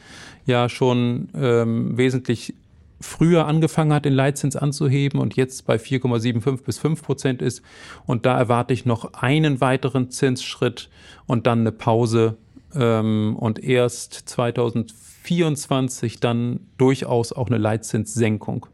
ja 0.47 0.69
schon 0.69 1.29
ähm, 1.35 1.97
wesentlich 1.97 2.55
früher 3.01 3.47
angefangen 3.47 3.93
hat, 3.93 4.05
den 4.05 4.15
Leitzins 4.15 4.57
anzuheben 4.57 5.21
und 5.21 5.37
jetzt 5.37 5.67
bei 5.67 5.77
4,75 5.77 6.65
bis 6.65 6.79
5 6.79 7.03
Prozent 7.03 7.43
ist. 7.43 7.63
Und 8.07 8.27
da 8.27 8.37
erwarte 8.37 8.75
ich 8.75 8.87
noch 8.87 9.15
einen 9.15 9.61
weiteren 9.61 10.11
Zinsschritt 10.11 10.91
und 11.27 11.47
dann 11.47 11.61
eine 11.61 11.73
Pause 11.73 12.37
ähm, 12.75 13.37
und 13.39 13.63
erst 13.63 14.15
2024 14.15 16.21
dann 16.21 16.61
durchaus 16.77 17.33
auch 17.33 17.49
eine 17.49 17.59
Leitzinssenkung. 17.59 18.67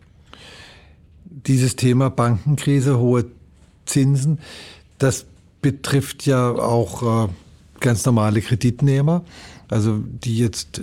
Dieses 1.24 1.76
Thema 1.76 2.10
Bankenkrise, 2.10 2.98
hohe 2.98 3.26
Zinsen, 3.86 4.38
das 4.98 5.26
betrifft 5.60 6.26
ja 6.26 6.50
auch 6.50 7.26
äh, 7.26 7.32
ganz 7.80 8.04
normale 8.04 8.40
Kreditnehmer, 8.40 9.24
also 9.68 9.98
die 9.98 10.38
jetzt 10.38 10.82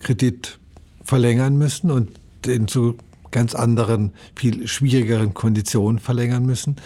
Kredit 0.00 0.58
verlängern 1.02 1.56
müssen 1.56 1.90
und 1.90 2.10
in 2.46 2.68
zu 2.68 2.96
ganz 3.34 3.56
anderen, 3.56 4.12
viel 4.36 4.68
schwierigeren 4.68 5.34
Konditionen 5.34 5.98
verlängern 5.98 6.46
müssen. 6.46 6.76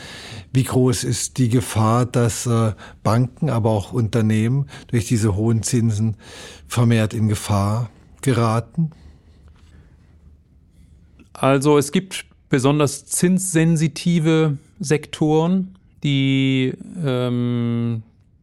Wie 0.51 0.65
groß 0.65 1.05
ist 1.05 1.37
die 1.37 1.51
Gefahr, 1.51 2.07
dass 2.07 2.47
äh, 2.47 2.73
Banken, 3.03 3.51
aber 3.51 3.69
auch 3.69 3.93
Unternehmen 3.93 4.67
durch 4.87 5.07
diese 5.07 5.37
hohen 5.37 5.63
Zinsen 5.63 6.17
vermehrt 6.67 7.13
in 7.13 7.29
Gefahr 7.29 7.91
geraten? 8.23 8.93
Also 11.35 11.77
es 11.77 11.93
gibt 11.93 12.25
besonders 12.49 13.07
zinssensitive 13.07 14.59
Sektoren, 14.81 15.75
die 16.03 16.73
ähm, 17.05 18.03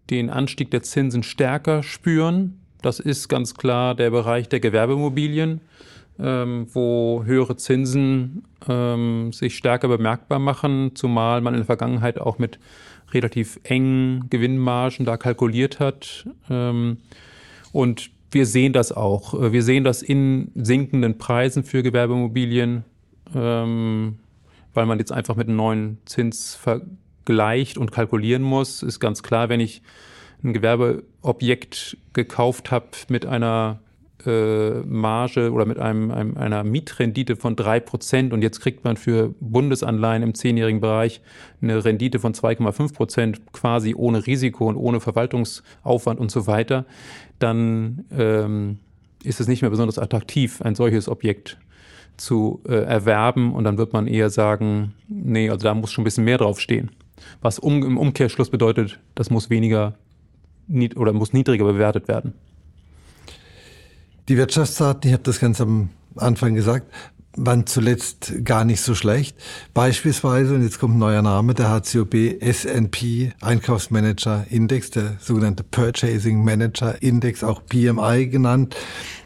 den 0.09 0.29
Anstieg 0.29 0.71
der 0.71 0.83
Zinsen 0.83 1.23
stärker 1.23 1.83
spüren. 1.83 2.59
Das 2.81 2.99
ist 2.99 3.29
ganz 3.29 3.55
klar 3.55 3.95
der 3.95 4.11
Bereich 4.11 4.47
der 4.49 4.59
Gewerbemobilien, 4.59 5.61
ähm, 6.19 6.67
wo 6.71 7.23
höhere 7.25 7.55
Zinsen 7.55 8.43
ähm, 8.67 9.31
sich 9.33 9.57
stärker 9.57 9.87
bemerkbar 9.87 10.39
machen, 10.39 10.91
zumal 10.95 11.41
man 11.41 11.55
in 11.55 11.61
der 11.61 11.65
Vergangenheit 11.65 12.19
auch 12.19 12.37
mit 12.37 12.59
relativ 13.11 13.59
engen 13.63 14.29
Gewinnmargen 14.29 15.05
da 15.05 15.17
kalkuliert 15.17 15.79
hat. 15.79 16.27
Ähm, 16.49 16.97
und 17.71 18.11
wir 18.31 18.45
sehen 18.45 18.73
das 18.73 18.91
auch. 18.91 19.33
Wir 19.51 19.63
sehen 19.63 19.83
das 19.83 20.01
in 20.01 20.51
sinkenden 20.55 21.17
Preisen 21.17 21.63
für 21.63 21.83
Gewerbemobilien, 21.83 22.83
ähm, 23.33 24.19
weil 24.73 24.85
man 24.85 24.99
jetzt 24.99 25.11
einfach 25.11 25.35
mit 25.35 25.47
einem 25.47 25.57
neuen 25.57 25.97
Zins 26.05 26.55
vergleicht 26.55 27.77
und 27.77 27.91
kalkulieren 27.91 28.43
muss. 28.43 28.83
Ist 28.83 28.99
ganz 28.99 29.23
klar, 29.23 29.49
wenn 29.49 29.59
ich 29.59 29.81
ein 30.43 30.53
Gewerbeobjekt 30.53 31.97
gekauft 32.13 32.71
habe 32.71 32.87
mit 33.09 33.25
einer 33.25 33.79
äh, 34.25 34.81
Marge 34.81 35.51
oder 35.51 35.65
mit 35.65 35.79
einem, 35.79 36.11
einem, 36.11 36.37
einer 36.37 36.63
Mietrendite 36.63 37.35
von 37.35 37.55
3% 37.55 38.33
und 38.33 38.41
jetzt 38.41 38.59
kriegt 38.59 38.83
man 38.83 38.97
für 38.97 39.33
Bundesanleihen 39.39 40.23
im 40.23 40.33
zehnjährigen 40.33 40.81
Bereich 40.81 41.21
eine 41.61 41.83
Rendite 41.83 42.19
von 42.19 42.33
2,5% 42.33 43.37
quasi 43.51 43.93
ohne 43.95 44.25
Risiko 44.25 44.67
und 44.67 44.77
ohne 44.77 44.99
Verwaltungsaufwand 44.99 46.19
und 46.19 46.31
so 46.31 46.47
weiter, 46.47 46.85
dann 47.39 48.05
ähm, 48.17 48.79
ist 49.23 49.39
es 49.39 49.47
nicht 49.47 49.61
mehr 49.61 49.71
besonders 49.71 49.99
attraktiv, 49.99 50.61
ein 50.61 50.75
solches 50.75 51.09
Objekt 51.09 51.57
zu 52.17 52.61
äh, 52.67 52.75
erwerben 52.75 53.53
und 53.53 53.63
dann 53.63 53.77
wird 53.77 53.93
man 53.93 54.07
eher 54.07 54.29
sagen, 54.29 54.93
nee, 55.07 55.49
also 55.49 55.63
da 55.63 55.73
muss 55.73 55.91
schon 55.91 56.03
ein 56.03 56.05
bisschen 56.05 56.25
mehr 56.25 56.37
draufstehen. 56.37 56.91
Was 57.41 57.59
um, 57.59 57.83
im 57.83 57.97
Umkehrschluss 57.97 58.49
bedeutet, 58.49 58.99
das 59.15 59.29
muss 59.29 59.49
weniger 59.49 59.95
oder 60.95 61.13
muss 61.13 61.33
niedriger 61.33 61.65
bewertet 61.65 62.07
werden. 62.07 62.33
Die 64.27 64.37
Wirtschaftsdaten, 64.37 65.07
ich 65.07 65.13
habe 65.13 65.23
das 65.23 65.39
ganz 65.39 65.61
am 65.61 65.89
Anfang 66.15 66.55
gesagt, 66.55 66.91
waren 67.37 67.67
zuletzt 67.67 68.33
gar 68.43 68.65
nicht 68.65 68.81
so 68.81 68.95
schlecht. 68.95 69.37
Beispielsweise, 69.73 70.55
und 70.55 70.63
jetzt 70.63 70.79
kommt 70.79 70.95
ein 70.95 70.99
neuer 70.99 71.21
Name, 71.21 71.53
der 71.53 71.69
HCOB 71.69 72.41
S&P 72.41 73.33
Einkaufsmanager 73.41 74.45
Index, 74.49 74.91
der 74.91 75.17
sogenannte 75.19 75.63
Purchasing 75.63 76.43
Manager 76.43 77.01
Index, 77.01 77.43
auch 77.43 77.61
PMI 77.65 78.27
genannt. 78.27 78.75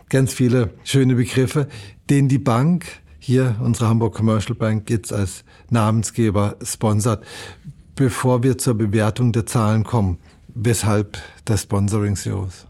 Ganz 0.09 0.33
viele 0.33 0.71
schöne 0.83 1.15
Begriffe, 1.15 1.67
den 2.09 2.27
die 2.27 2.39
Bank, 2.39 2.85
hier 3.19 3.55
unsere 3.63 3.87
Hamburg 3.89 4.15
Commercial 4.15 4.55
Bank, 4.55 4.89
jetzt 4.89 5.13
als 5.13 5.43
Namensgeber 5.69 6.55
sponsert. 6.63 7.23
Bevor 7.95 8.41
wir 8.41 8.57
zur 8.57 8.75
Bewertung 8.75 9.31
der 9.31 9.45
Zahlen 9.45 9.83
kommen, 9.83 10.17
weshalb 10.47 11.17
das 11.45 11.63
Sponsoring 11.63 12.15
Zeros? 12.15 12.65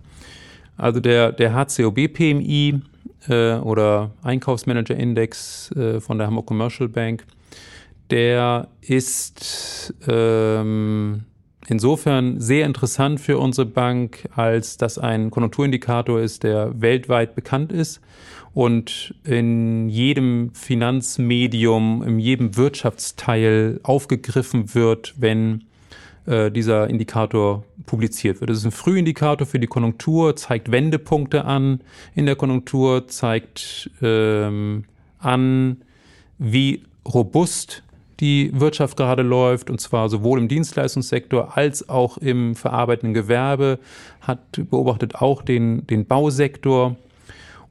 Also 0.76 1.00
der, 1.00 1.32
der 1.32 1.54
HCOB-PMI 1.54 2.82
äh, 3.28 3.54
oder 3.56 4.12
Einkaufsmanager-Index 4.24 5.72
äh, 5.72 6.00
von 6.02 6.18
der 6.18 6.28
Hamburg 6.28 6.48
Commercial 6.48 6.90
Bank, 6.90 7.26
der 8.10 8.68
ist 8.82 9.94
ähm, 10.08 11.26
insofern 11.70 12.40
sehr 12.40 12.66
interessant 12.66 13.20
für 13.20 13.38
unsere 13.38 13.66
Bank, 13.66 14.28
als 14.36 14.78
das 14.78 14.98
ein 14.98 15.32
Konjunkturindikator 15.32 16.20
ist, 16.20 16.44
der 16.44 16.82
weltweit 16.82 17.36
bekannt 17.36 17.72
ist 17.72 18.02
und 18.54 19.14
in 19.24 19.90
jedem 19.90 20.52
Finanzmedium, 20.54 22.04
in 22.04 22.20
jedem 22.20 22.58
Wirtschaftsteil 22.58 23.80
aufgegriffen 23.84 24.74
wird, 24.74 25.14
wenn 25.18 25.64
äh, 26.26 26.52
dieser 26.52 26.90
Indikator 26.90 27.64
publiziert 27.86 28.40
wird. 28.40 28.50
Das 28.50 28.58
ist 28.58 28.66
ein 28.66 28.72
Frühindikator 28.72 29.48
für 29.48 29.60
die 29.60 29.68
Konjunktur, 29.68 30.36
zeigt 30.36 30.72
Wendepunkte 30.72 31.46
an 31.46 31.82
in 32.16 32.26
der 32.26 32.36
Konjunktur, 32.36 33.08
zeigt 33.08 33.90
ähm, 34.02 34.86
an, 35.20 35.78
wie 36.38 36.84
robust 37.06 37.84
die 38.20 38.52
Wirtschaft 38.54 38.98
gerade 38.98 39.24
läuft, 39.24 39.70
und 39.70 39.80
zwar 39.80 40.10
sowohl 40.10 40.40
im 40.40 40.48
Dienstleistungssektor 40.48 41.58
als 41.58 41.88
auch 41.88 42.18
im 42.18 42.56
verarbeitenden 42.56 43.14
Gewerbe, 43.14 43.80
hat 44.22 44.40
beobachtet 44.70 45.16
auch 45.16 45.42
den, 45.42 45.88
den 45.88 46.06
Bausektor. 46.06 46.96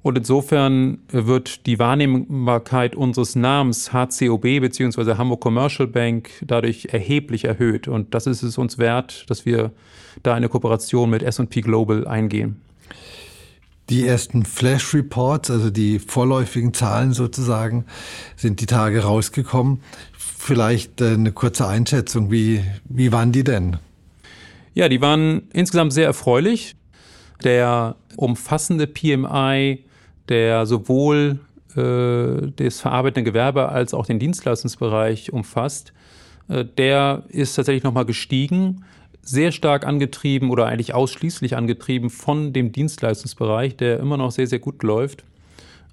Und 0.02 0.16
insofern 0.16 0.98
wird 1.08 1.66
die 1.66 1.78
Wahrnehmbarkeit 1.78 2.94
unseres 2.96 3.34
Namens 3.34 3.92
HCOB 3.92 4.60
bzw. 4.60 5.14
Hamburg 5.14 5.40
Commercial 5.40 5.88
Bank 5.88 6.30
dadurch 6.46 6.88
erheblich 6.92 7.44
erhöht. 7.44 7.88
Und 7.88 8.14
das 8.14 8.26
ist 8.26 8.42
es 8.42 8.58
uns 8.58 8.78
wert, 8.78 9.28
dass 9.28 9.44
wir 9.44 9.72
da 10.22 10.34
eine 10.34 10.48
Kooperation 10.48 11.10
mit 11.10 11.22
S&P 11.22 11.60
Global 11.60 12.06
eingehen. 12.06 12.60
Die 13.90 14.06
ersten 14.06 14.44
Flash 14.44 14.92
Reports, 14.92 15.50
also 15.50 15.70
die 15.70 15.98
vorläufigen 15.98 16.74
Zahlen 16.74 17.14
sozusagen, 17.14 17.86
sind 18.36 18.60
die 18.60 18.66
Tage 18.66 19.02
rausgekommen. 19.02 19.80
Vielleicht 20.38 21.00
äh, 21.00 21.14
eine 21.14 21.32
kurze 21.32 21.66
Einschätzung, 21.66 22.30
wie, 22.30 22.62
wie 22.84 23.12
waren 23.12 23.32
die 23.32 23.44
denn? 23.44 23.76
Ja, 24.72 24.88
die 24.88 25.00
waren 25.00 25.42
insgesamt 25.52 25.92
sehr 25.92 26.06
erfreulich. 26.06 26.76
Der 27.42 27.96
umfassende 28.16 28.86
PMI, 28.86 29.84
der 30.28 30.64
sowohl 30.64 31.40
äh, 31.76 32.52
das 32.54 32.80
verarbeitende 32.80 33.28
Gewerbe 33.28 33.68
als 33.68 33.92
auch 33.92 34.06
den 34.06 34.20
Dienstleistungsbereich 34.20 35.32
umfasst, 35.32 35.92
äh, 36.48 36.64
der 36.64 37.24
ist 37.28 37.56
tatsächlich 37.56 37.82
nochmal 37.82 38.06
gestiegen 38.06 38.84
sehr 39.20 39.52
stark 39.52 39.84
angetrieben 39.84 40.50
oder 40.50 40.66
eigentlich 40.66 40.94
ausschließlich 40.94 41.56
angetrieben 41.56 42.08
von 42.10 42.52
dem 42.52 42.72
Dienstleistungsbereich, 42.72 43.76
der 43.76 43.98
immer 43.98 44.16
noch 44.16 44.30
sehr, 44.30 44.46
sehr 44.46 44.60
gut 44.60 44.82
läuft. 44.82 45.24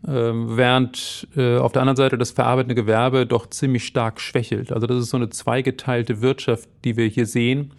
Ähm, 0.08 0.56
während 0.56 1.28
äh, 1.36 1.58
auf 1.58 1.72
der 1.72 1.82
anderen 1.82 1.96
Seite 1.96 2.18
das 2.18 2.30
verarbeitende 2.32 2.76
Gewerbe 2.76 3.26
doch 3.26 3.50
ziemlich 3.50 3.86
stark 3.86 4.22
schwächelt. 4.22 4.72
Also 4.72 4.86
das 4.86 5.00
ist 5.00 5.10
so 5.10 5.18
eine 5.18 5.30
zweigeteilte 5.30 6.22
Wirtschaft, 6.22 6.70
die 6.84 6.96
wir 6.96 7.08
hier 7.08 7.26
sehen. 7.26 7.72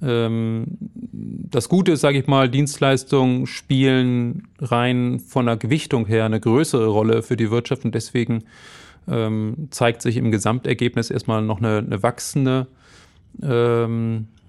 Ähm, 0.00 0.64
das 0.80 1.68
Gute 1.68 1.92
ist, 1.92 2.00
sage 2.00 2.18
ich 2.18 2.26
mal, 2.26 2.48
Dienstleistungen 2.48 3.46
spielen 3.46 4.48
rein 4.60 5.20
von 5.20 5.44
der 5.44 5.58
Gewichtung 5.58 6.06
her 6.06 6.24
eine 6.24 6.40
größere 6.40 6.86
Rolle 6.86 7.22
für 7.22 7.36
die 7.36 7.50
Wirtschaft 7.50 7.84
und 7.84 7.94
deswegen 7.94 8.44
ähm, 9.06 9.68
zeigt 9.70 10.00
sich 10.00 10.16
im 10.16 10.30
Gesamtergebnis 10.30 11.10
erstmal 11.10 11.42
noch 11.42 11.58
eine, 11.58 11.78
eine 11.78 12.02
wachsende 12.02 12.66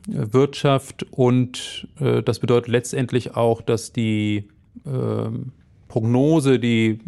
Wirtschaft 0.07 1.05
und 1.11 1.87
äh, 1.99 2.23
das 2.23 2.39
bedeutet 2.39 2.69
letztendlich 2.69 3.35
auch, 3.35 3.61
dass 3.61 3.91
die 3.93 4.47
Prognose, 5.89 6.59
die 6.59 6.99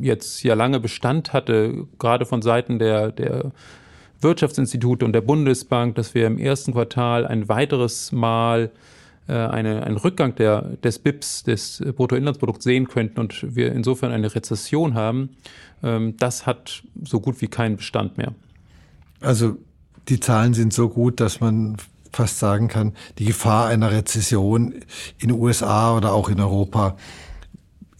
jetzt 0.00 0.44
ja 0.44 0.54
lange 0.54 0.78
Bestand 0.78 1.32
hatte, 1.32 1.86
gerade 1.98 2.26
von 2.26 2.42
Seiten 2.42 2.78
der, 2.78 3.10
der 3.10 3.50
Wirtschaftsinstitute 4.20 5.04
und 5.04 5.12
der 5.12 5.22
Bundesbank, 5.22 5.96
dass 5.96 6.14
wir 6.14 6.26
im 6.26 6.38
ersten 6.38 6.72
Quartal 6.72 7.26
ein 7.26 7.48
weiteres 7.48 8.12
Mal 8.12 8.70
äh, 9.26 9.32
eine, 9.32 9.84
einen 9.84 9.96
Rückgang 9.96 10.34
der, 10.36 10.62
des 10.82 10.98
BIPs, 10.98 11.42
des 11.44 11.82
Bruttoinlandsprodukts 11.96 12.64
sehen 12.64 12.86
könnten 12.86 13.18
und 13.18 13.56
wir 13.56 13.72
insofern 13.72 14.12
eine 14.12 14.34
Rezession 14.34 14.94
haben, 14.94 15.30
ähm, 15.82 16.16
das 16.18 16.46
hat 16.46 16.82
so 17.02 17.20
gut 17.20 17.40
wie 17.40 17.48
keinen 17.48 17.76
Bestand 17.76 18.18
mehr. 18.18 18.34
Also 19.20 19.56
die 20.08 20.20
Zahlen 20.20 20.54
sind 20.54 20.72
so 20.72 20.88
gut, 20.88 21.20
dass 21.20 21.40
man 21.40 21.76
fast 22.12 22.38
sagen 22.38 22.68
kann, 22.68 22.94
die 23.18 23.26
Gefahr 23.26 23.68
einer 23.68 23.90
Rezession 23.90 24.72
in 25.18 25.28
den 25.28 25.32
USA 25.32 25.96
oder 25.96 26.12
auch 26.12 26.28
in 26.28 26.40
Europa 26.40 26.96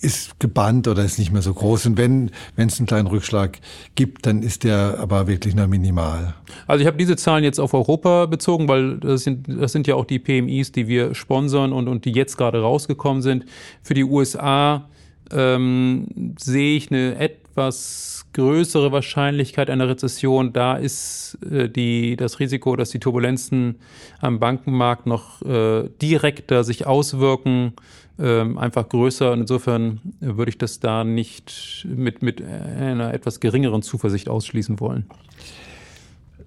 ist 0.00 0.38
gebannt 0.38 0.87
oder 0.87 1.04
ist 1.04 1.18
nicht 1.18 1.32
mehr 1.32 1.42
so 1.42 1.52
groß. 1.52 1.87
Und 1.87 1.96
wenn 1.96 2.30
wenn 2.56 2.68
es 2.68 2.78
einen 2.78 2.87
kleinen 2.87 3.08
Rückschlag 3.08 3.58
gibt, 3.94 4.26
dann 4.26 4.42
ist 4.42 4.64
der 4.64 4.96
aber 4.98 5.26
wirklich 5.26 5.54
nur 5.54 5.66
minimal. 5.66 6.34
Also 6.66 6.82
ich 6.82 6.87
habe 6.87 6.96
diese 6.96 7.16
Zahlen 7.16 7.44
jetzt 7.44 7.58
auf 7.58 7.74
Europa 7.74 8.26
bezogen, 8.26 8.68
weil 8.68 8.98
das 8.98 9.24
sind, 9.24 9.46
das 9.48 9.72
sind 9.72 9.87
ja 9.87 9.96
auch 9.96 10.04
die 10.04 10.18
PMIs, 10.18 10.72
die 10.72 10.87
wir 10.87 11.14
sponsern 11.14 11.72
und, 11.72 11.88
und 11.88 12.04
die 12.04 12.12
jetzt 12.12 12.37
gerade 12.37 12.61
rausgekommen 12.61 13.22
sind. 13.22 13.44
Für 13.82 13.94
die 13.94 14.04
USA 14.04 14.88
ähm, 15.32 16.34
sehe 16.38 16.76
ich 16.76 16.90
eine 16.90 17.16
etwas 17.16 18.26
größere 18.32 18.92
Wahrscheinlichkeit 18.92 19.70
einer 19.70 19.88
Rezession. 19.88 20.52
Da 20.52 20.76
ist 20.76 21.38
äh, 21.50 21.68
die, 21.68 22.16
das 22.16 22.38
Risiko, 22.40 22.76
dass 22.76 22.90
die 22.90 23.00
Turbulenzen 23.00 23.76
am 24.20 24.38
Bankenmarkt 24.38 25.06
noch 25.06 25.42
äh, 25.42 25.88
direkter 26.00 26.62
sich 26.62 26.87
auswirken, 26.87 27.72
einfach 28.18 28.88
größer. 28.88 29.33
Und 29.33 29.42
insofern 29.42 30.00
würde 30.20 30.50
ich 30.50 30.59
das 30.59 30.81
da 30.81 31.04
nicht 31.04 31.87
mit, 31.88 32.22
mit 32.22 32.42
einer 32.42 33.14
etwas 33.14 33.40
geringeren 33.40 33.83
Zuversicht 33.83 34.28
ausschließen 34.28 34.81
wollen. 34.81 35.07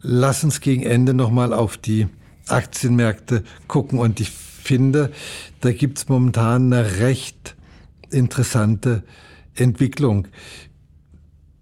Lass 0.02 0.44
uns 0.44 0.62
gegen 0.62 0.84
Ende 0.84 1.14
nochmal 1.14 1.54
auf 1.54 1.78
die 1.78 2.08
Aktienmärkte 2.48 3.44
gucken. 3.68 4.00
Und 4.00 4.20
ich 4.20 4.32
finde, 4.32 5.12
da 5.62 5.72
gibt 5.72 6.00
es 6.00 6.10
momentan 6.10 6.74
eine 6.74 7.00
recht 7.00 7.56
interessante 8.10 9.04
Entwicklung. 9.56 10.28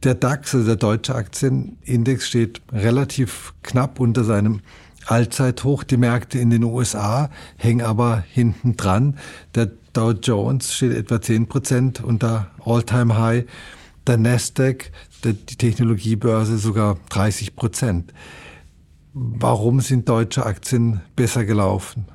Der 0.04 0.15
DAX, 0.15 0.56
also 0.56 0.65
der 0.65 0.76
deutsche 0.78 1.15
Aktienindex, 1.15 2.28
steht 2.28 2.62
relativ 2.72 3.54
knapp 3.63 4.00
unter 4.00 4.24
seinem 4.24 4.62
Allzeithoch. 5.10 5.84
Die 5.84 5.98
Märkte 5.98 6.39
in 6.39 6.50
den 6.50 6.63
USA 6.63 7.30
hängen 7.58 7.86
aber 7.86 8.24
hinten 8.32 8.78
dran. 8.78 9.17
Der 9.56 9.72
Dow 9.93 10.12
Jones 10.12 10.74
steht 10.74 10.95
etwa 10.95 11.22
10 11.22 11.48
Prozent 11.48 12.04
unter 12.04 12.52
All-Time 12.63 13.17
High. 13.17 13.45
Der 14.08 14.17
Nasdaq, 14.17 14.91
die 15.24 15.34
Technologiebörse, 15.34 16.58
sogar 16.58 16.98
30 17.10 17.56
Prozent. 17.56 18.13
Warum 19.13 19.82
sind 19.82 20.08
deutsche 20.08 20.45
Aktien 20.45 21.02
besser 21.15 21.45
gelaufen? 21.45 22.06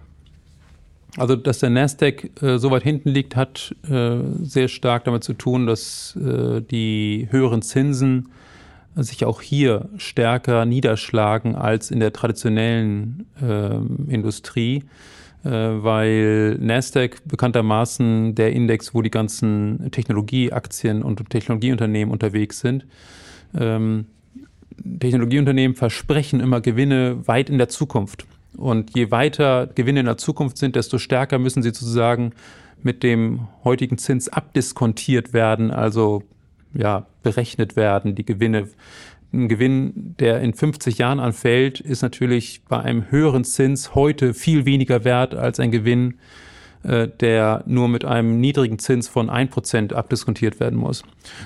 Also, 1.17 1.37
dass 1.37 1.61
der 1.61 1.71
Nasdaq 1.71 2.43
äh, 2.43 2.59
so 2.59 2.71
weit 2.71 2.83
hinten 2.83 3.11
liegt, 3.11 3.37
hat 3.37 3.75
äh, 3.89 4.19
sehr 4.43 4.69
stark 4.69 5.05
damit 5.05 5.23
zu 5.23 5.35
tun, 5.35 5.67
dass 5.67 6.17
äh, 6.17 6.61
die 6.61 7.29
höheren 7.31 7.63
Zinsen 7.63 8.31
sich 8.97 9.25
auch 9.25 9.41
hier 9.41 9.89
stärker 9.97 10.65
niederschlagen 10.65 11.55
als 11.57 11.91
in 11.91 12.01
der 12.01 12.13
traditionellen 12.13 13.27
ähm, 13.43 14.07
Industrie, 14.09 14.85
äh, 15.45 15.51
weil 15.51 16.57
Nasdaq 16.61 17.19
bekanntermaßen 17.25 18.35
der 18.35 18.53
Index, 18.53 18.95
wo 18.95 19.03
die 19.03 19.11
ganzen 19.11 19.91
Technologieaktien 19.91 21.03
und 21.03 21.29
Technologieunternehmen 21.29 22.13
unterwegs 22.13 22.61
sind. 22.61 22.87
Ähm, 23.59 24.07
Technologieunternehmen 25.01 25.77
versprechen 25.77 26.41
immer 26.41 26.61
Gewinne 26.61 27.27
weit 27.27 27.51
in 27.51 27.59
der 27.59 27.69
Zukunft. 27.69 28.27
Und 28.57 28.97
je 28.97 29.11
weiter 29.11 29.67
Gewinne 29.67 30.01
in 30.01 30.07
der 30.07 30.17
Zukunft 30.17 30.59
sind, 30.59 30.77
desto 30.77 30.99
stärker 30.99 31.39
müssen 31.39 31.63
sie 31.63 31.71
sozusagen 31.71 32.33
mit 32.83 33.03
dem 33.03 33.49
heutigen 33.65 33.99
Zins 33.99 34.29
abdiskontiert 34.29 35.33
werden, 35.33 35.71
also 35.71 36.23
ja, 36.75 37.07
berechnet 37.23 37.77
werden, 37.77 38.15
die 38.15 38.25
Gewinne. 38.25 38.69
Ein 39.33 39.49
Gewinn, 39.49 40.15
der 40.21 40.41
in 40.41 40.55
50 40.55 40.99
Jahren 40.99 41.19
anfällt, 41.19 41.81
ist 41.81 42.03
natürlich 42.03 42.63
bei 42.69 42.79
einem 42.79 43.11
höheren 43.11 43.43
Zins 43.43 43.95
heute 43.97 44.33
viel 44.33 44.65
weniger 44.65 45.05
wert 45.05 45.35
als 45.35 45.59
ein 45.59 45.73
Gewinn, 45.73 46.19
der 46.85 47.63
nur 47.67 47.89
mit 47.89 48.05
einem 48.05 48.41
niedrigen 48.41 48.79
Zins 48.79 49.09
von 49.09 49.31
1% 49.31 49.93
abdiskontiert 49.93 50.61
werden 50.61 50.79
muss. 50.79 51.03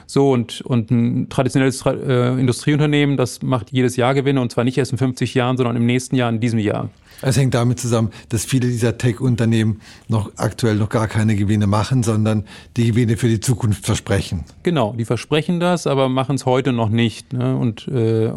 So, 0.06 0.32
und, 0.32 0.60
und 0.62 0.90
ein 0.90 1.28
traditionelles 1.28 1.84
äh, 1.86 2.38
Industrieunternehmen, 2.38 3.16
das 3.16 3.42
macht 3.42 3.70
jedes 3.70 3.96
Jahr 3.96 4.14
Gewinne 4.14 4.40
und 4.40 4.50
zwar 4.50 4.64
nicht 4.64 4.78
erst 4.78 4.92
in 4.92 4.98
50 4.98 5.34
Jahren, 5.34 5.56
sondern 5.56 5.76
im 5.76 5.86
nächsten 5.86 6.16
Jahr, 6.16 6.28
in 6.28 6.40
diesem 6.40 6.58
Jahr. 6.58 6.90
Es 7.20 7.36
hängt 7.36 7.54
damit 7.54 7.80
zusammen, 7.80 8.10
dass 8.28 8.44
viele 8.44 8.68
dieser 8.68 8.96
Tech-Unternehmen 8.96 9.80
noch 10.06 10.30
aktuell 10.36 10.76
noch 10.76 10.88
gar 10.88 11.08
keine 11.08 11.34
Gewinne 11.34 11.66
machen, 11.66 12.02
sondern 12.02 12.44
die 12.76 12.88
Gewinne 12.88 13.16
für 13.16 13.28
die 13.28 13.40
Zukunft 13.40 13.84
versprechen. 13.84 14.44
Genau, 14.62 14.94
die 14.96 15.04
versprechen 15.04 15.58
das, 15.58 15.86
aber 15.86 16.08
machen 16.08 16.36
es 16.36 16.46
heute 16.46 16.72
noch 16.72 16.90
nicht. 16.90 17.32
Ne? 17.32 17.56
Und 17.56 17.88
äh, 17.88 18.32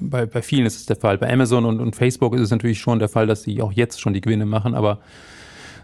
bei, 0.00 0.26
bei 0.26 0.42
vielen 0.42 0.66
ist 0.66 0.76
es 0.76 0.86
der 0.86 0.96
Fall. 0.96 1.18
Bei 1.18 1.32
Amazon 1.32 1.64
und, 1.64 1.80
und 1.80 1.94
Facebook 1.94 2.34
ist 2.34 2.40
es 2.40 2.50
natürlich 2.50 2.80
schon 2.80 2.98
der 2.98 3.08
Fall, 3.08 3.26
dass 3.26 3.42
sie 3.42 3.62
auch 3.62 3.72
jetzt 3.72 4.00
schon 4.00 4.14
die 4.14 4.20
Gewinne 4.20 4.46
machen, 4.46 4.74
aber 4.74 4.98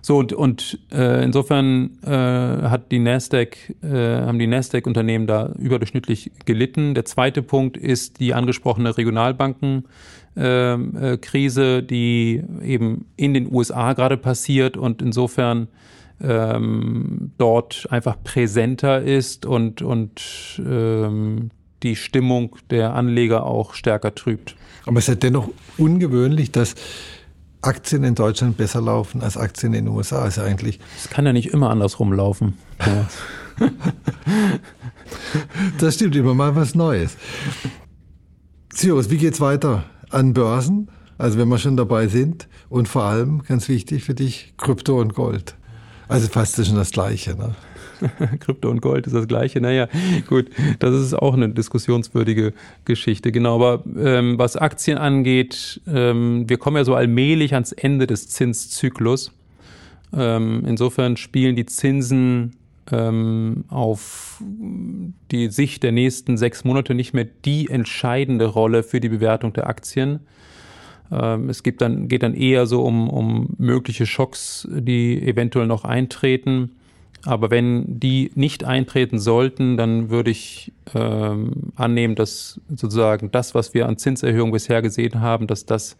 So 0.03 0.19
und, 0.19 0.33
und 0.33 0.79
äh, 0.93 1.25
insofern 1.25 1.99
äh, 2.05 2.11
hat 2.11 2.91
die 2.91 2.99
Nasdaq, 2.99 3.57
äh, 3.83 4.23
haben 4.23 4.39
die 4.39 4.47
Nasdaq-Unternehmen 4.47 5.27
da 5.27 5.53
überdurchschnittlich 5.59 6.33
gelitten. 6.47 6.95
Der 6.95 7.05
zweite 7.05 7.43
Punkt 7.43 7.77
ist 7.77 8.21
die 8.21 8.33
angesprochene 8.35 8.97
Regionalbankenkrise, 8.97 11.79
äh, 11.79 11.83
die 11.83 12.43
eben 12.63 13.07
in 13.17 13.35
den 13.35 13.53
USA 13.53 13.93
gerade 13.93 14.17
passiert 14.17 14.77
und 14.77 15.03
insofern 15.03 15.69
ähm, 16.23 17.33
dort 17.39 17.87
einfach 17.91 18.17
präsenter 18.23 19.03
ist 19.03 19.47
und, 19.47 19.83
und 19.83 20.21
ähm, 20.59 21.51
die 21.83 21.97
Stimmung 21.97 22.57
der 22.69 22.95
Anleger 22.95 23.47
auch 23.47 23.75
stärker 23.75 24.15
trübt. 24.15 24.55
Aber 24.87 24.99
es 24.99 25.05
ist 25.05 25.09
ja 25.09 25.15
dennoch 25.15 25.49
ungewöhnlich, 25.79 26.53
dass 26.53 26.75
Aktien 27.63 28.05
in 28.05 28.15
Deutschland 28.15 28.57
besser 28.57 28.81
laufen 28.81 29.23
als 29.23 29.37
Aktien 29.37 29.75
in 29.75 29.87
den 29.87 29.95
USA. 29.95 30.27
Ist 30.27 30.37
ja 30.37 30.45
eigentlich. 30.45 30.81
Es 30.97 31.11
kann 31.11 31.27
ja 31.27 31.33
nicht 31.33 31.53
immer 31.53 31.71
andersrum 31.71 32.13
laufen. 32.13 32.57
das 35.79 35.95
stimmt, 35.95 36.17
immer 36.17 36.35
mal 36.35 36.57
was 36.57 36.75
Neues. 36.75 37.17
Sirius, 38.73 39.11
wie 39.11 39.19
geht's 39.19 39.41
weiter 39.41 39.85
an 40.11 40.33
Börsen? 40.33 40.89
Also 41.19 41.39
wenn 41.39 41.49
wir 41.49 41.59
schon 41.59 41.77
dabei 41.77 42.07
sind 42.09 42.49
und 42.71 42.89
vor 42.89 43.05
allem, 43.05 43.43
ganz 43.43 43.69
wichtig 43.69 44.05
für 44.05 44.15
dich, 44.15 44.55
Krypto 44.57 44.99
und 44.99 45.15
Gold. 45.15 45.55
Also 46.09 46.29
fast 46.29 46.65
schon 46.65 46.77
das 46.77 46.93
Gleiche. 46.93 47.37
Ne? 47.37 47.55
Krypto 48.41 48.71
und 48.71 48.81
Gold 48.81 49.07
ist 49.07 49.15
das 49.15 49.29
gleiche. 49.29 49.61
Naja, 49.61 49.89
gut, 50.29 50.51
das 50.79 50.95
ist 50.95 51.15
auch 51.15 51.35
eine 51.35 51.49
diskussionswürdige 51.49 52.53
Geschichte. 52.85 53.33
Genau, 53.33 53.57
aber 53.57 53.85
ähm, 53.99 54.39
was 54.39 54.57
Aktien 54.57 54.99
angeht, 54.99 55.81
ähm, 55.87 56.49
wir 56.49 56.59
kommen 56.59 56.77
ja 56.77 56.85
so 56.85 56.95
allmählich 56.95 57.55
ans 57.55 57.73
Ende 57.73 58.07
des 58.07 58.29
Zinszyklus. 58.29 59.33
Ähm, 60.17 60.65
insofern 60.67 61.17
spielen 61.17 61.57
die 61.57 61.67
Zinsen 61.67 62.57
ähm, 62.91 63.65
auf 63.69 64.43
die 65.31 65.49
Sicht 65.49 65.83
der 65.83 65.93
nächsten 65.93 66.37
sechs 66.37 66.65
Monate 66.65 66.95
nicht 66.95 67.15
mehr 67.15 67.27
die 67.45 67.69
entscheidende 67.69 68.47
Rolle 68.47 68.83
für 68.83 69.01
die 69.01 69.09
Bewertung 69.09 69.53
der 69.53 69.69
Aktien. 69.69 70.21
Ähm, 71.13 71.49
es 71.49 71.63
gibt 71.63 71.81
dann, 71.81 72.09
geht 72.09 72.23
dann 72.23 72.35
eher 72.35 72.67
so 72.67 72.83
um, 72.83 73.09
um 73.09 73.55
mögliche 73.59 74.07
Schocks, 74.07 74.69
die 74.71 75.21
eventuell 75.23 75.67
noch 75.67 75.85
eintreten. 75.85 76.73
Aber 77.27 77.51
wenn 77.51 78.01
die 78.01 78.31
nicht 78.35 78.65
eintreten 78.65 79.19
sollten, 79.19 79.77
dann 79.77 80.09
würde 80.09 80.31
ich 80.31 80.73
ähm, 80.95 81.73
annehmen, 81.77 82.15
dass 82.15 82.61
sozusagen 82.69 83.31
das, 83.31 83.55
was 83.55 83.75
wir 83.75 83.87
an 83.87 83.99
Zinserhöhungen 83.99 84.53
bisher 84.53 84.81
gesehen 84.81 85.21
haben, 85.21 85.47
dass 85.47 85.67
das, 85.67 85.97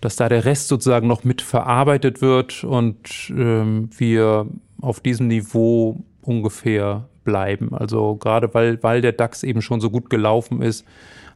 dass 0.00 0.16
da 0.16 0.28
der 0.28 0.46
Rest 0.46 0.68
sozusagen 0.68 1.06
noch 1.06 1.24
mit 1.24 1.42
verarbeitet 1.42 2.22
wird 2.22 2.64
und 2.64 3.30
ähm, 3.36 3.90
wir 3.96 4.46
auf 4.80 5.00
diesem 5.00 5.28
Niveau 5.28 6.02
ungefähr 6.22 7.06
bleiben. 7.24 7.74
Also 7.74 8.16
gerade 8.16 8.52
weil, 8.54 8.82
weil 8.82 9.02
der 9.02 9.12
DAX 9.12 9.42
eben 9.42 9.60
schon 9.60 9.80
so 9.80 9.90
gut 9.90 10.08
gelaufen 10.08 10.62
ist, 10.62 10.86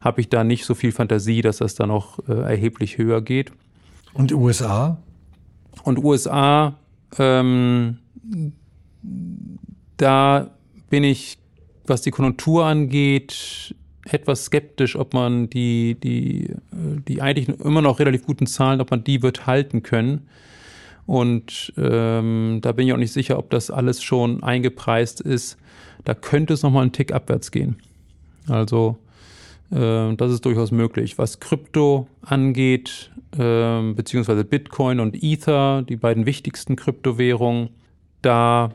habe 0.01 0.21
ich 0.21 0.29
da 0.29 0.45
nicht 0.45 0.65
so 0.65 0.75
viel 0.75 0.93
Fantasie, 0.93 1.43
dass 1.43 1.59
das 1.59 1.75
da 1.75 1.87
noch 1.87 2.19
äh, 2.29 2.33
erheblich 2.33 2.97
höher 2.97 3.21
geht. 3.21 3.53
Und 4.15 4.33
USA? 4.33 4.99
Und 5.83 5.99
USA, 6.03 6.75
ähm, 7.19 7.99
da 9.97 10.51
bin 10.91 11.05
ich, 11.05 11.39
was 11.87 12.03
die 12.03 12.11
Konjunktur 12.11 12.65
angeht, 12.65 13.75
etwas 14.07 14.47
skeptisch, 14.47 14.97
ob 14.97 15.15
man 15.15 15.49
die, 15.49 15.97
die, 16.03 16.55
die 16.73 17.23
eigentlich 17.23 17.49
immer 17.61 17.83
noch 17.83 18.01
relativ 18.01 18.27
guten 18.27 18.47
Zahlen, 18.47 18.81
ob 18.81 18.91
man 18.91 19.05
die 19.05 19.23
wird 19.23 19.47
halten 19.47 19.83
können. 19.83 20.29
Und 21.07 21.73
ähm, 21.77 22.59
da 22.63 22.73
bin 22.73 22.87
ich 22.87 22.93
auch 22.93 22.99
nicht 22.99 23.13
sicher, 23.13 23.39
ob 23.39 23.51
das 23.51 23.71
alles 23.71 24.03
schon 24.03 24.43
eingepreist 24.43 25.21
ist. 25.21 25.59
Da 26.05 26.15
könnte 26.15 26.55
es 26.55 26.63
nochmal 26.63 26.83
einen 26.83 26.93
Tick 26.93 27.13
abwärts 27.13 27.51
gehen. 27.51 27.77
Also 28.49 28.99
äh, 29.71 30.15
das 30.15 30.33
ist 30.33 30.45
durchaus 30.45 30.71
möglich. 30.71 31.19
Was 31.19 31.41
Krypto 31.41 32.09
angeht, 32.23 33.11
äh, 33.37 33.93
beziehungsweise 33.93 34.45
Bitcoin 34.45 35.01
und 35.01 35.23
Ether, 35.23 35.83
die 35.83 35.97
beiden 35.97 36.27
wichtigsten 36.27 36.77
Kryptowährungen, 36.77 37.71
da 38.23 38.71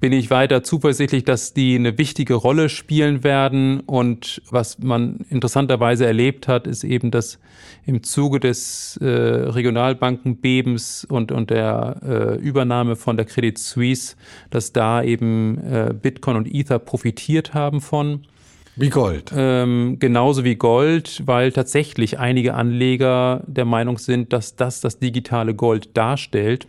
bin 0.00 0.12
ich 0.12 0.30
weiter 0.30 0.62
zuversichtlich, 0.62 1.24
dass 1.24 1.54
die 1.54 1.74
eine 1.74 1.98
wichtige 1.98 2.34
Rolle 2.34 2.68
spielen 2.68 3.24
werden. 3.24 3.80
Und 3.80 4.42
was 4.50 4.78
man 4.78 5.20
interessanterweise 5.28 6.06
erlebt 6.06 6.46
hat, 6.46 6.66
ist 6.66 6.84
eben, 6.84 7.10
dass 7.10 7.38
im 7.84 8.02
Zuge 8.02 8.38
des 8.38 8.96
äh, 9.00 9.06
Regionalbankenbebens 9.06 11.04
und, 11.04 11.32
und 11.32 11.50
der 11.50 12.00
äh, 12.04 12.36
Übernahme 12.36 12.96
von 12.96 13.16
der 13.16 13.26
Credit 13.26 13.58
Suisse, 13.58 14.16
dass 14.50 14.72
da 14.72 15.02
eben 15.02 15.58
äh, 15.58 15.94
Bitcoin 15.94 16.36
und 16.36 16.54
Ether 16.54 16.78
profitiert 16.78 17.54
haben 17.54 17.80
von. 17.80 18.26
Wie 18.76 18.90
Gold. 18.90 19.32
Ähm, 19.34 19.96
genauso 19.98 20.44
wie 20.44 20.54
Gold, 20.54 21.22
weil 21.26 21.50
tatsächlich 21.50 22.20
einige 22.20 22.54
Anleger 22.54 23.42
der 23.48 23.64
Meinung 23.64 23.98
sind, 23.98 24.32
dass 24.32 24.54
das 24.54 24.80
das 24.80 25.00
digitale 25.00 25.54
Gold 25.54 25.96
darstellt. 25.96 26.68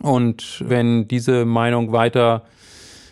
Und 0.00 0.62
wenn 0.66 1.08
diese 1.08 1.44
Meinung 1.44 1.92
weiter 1.92 2.44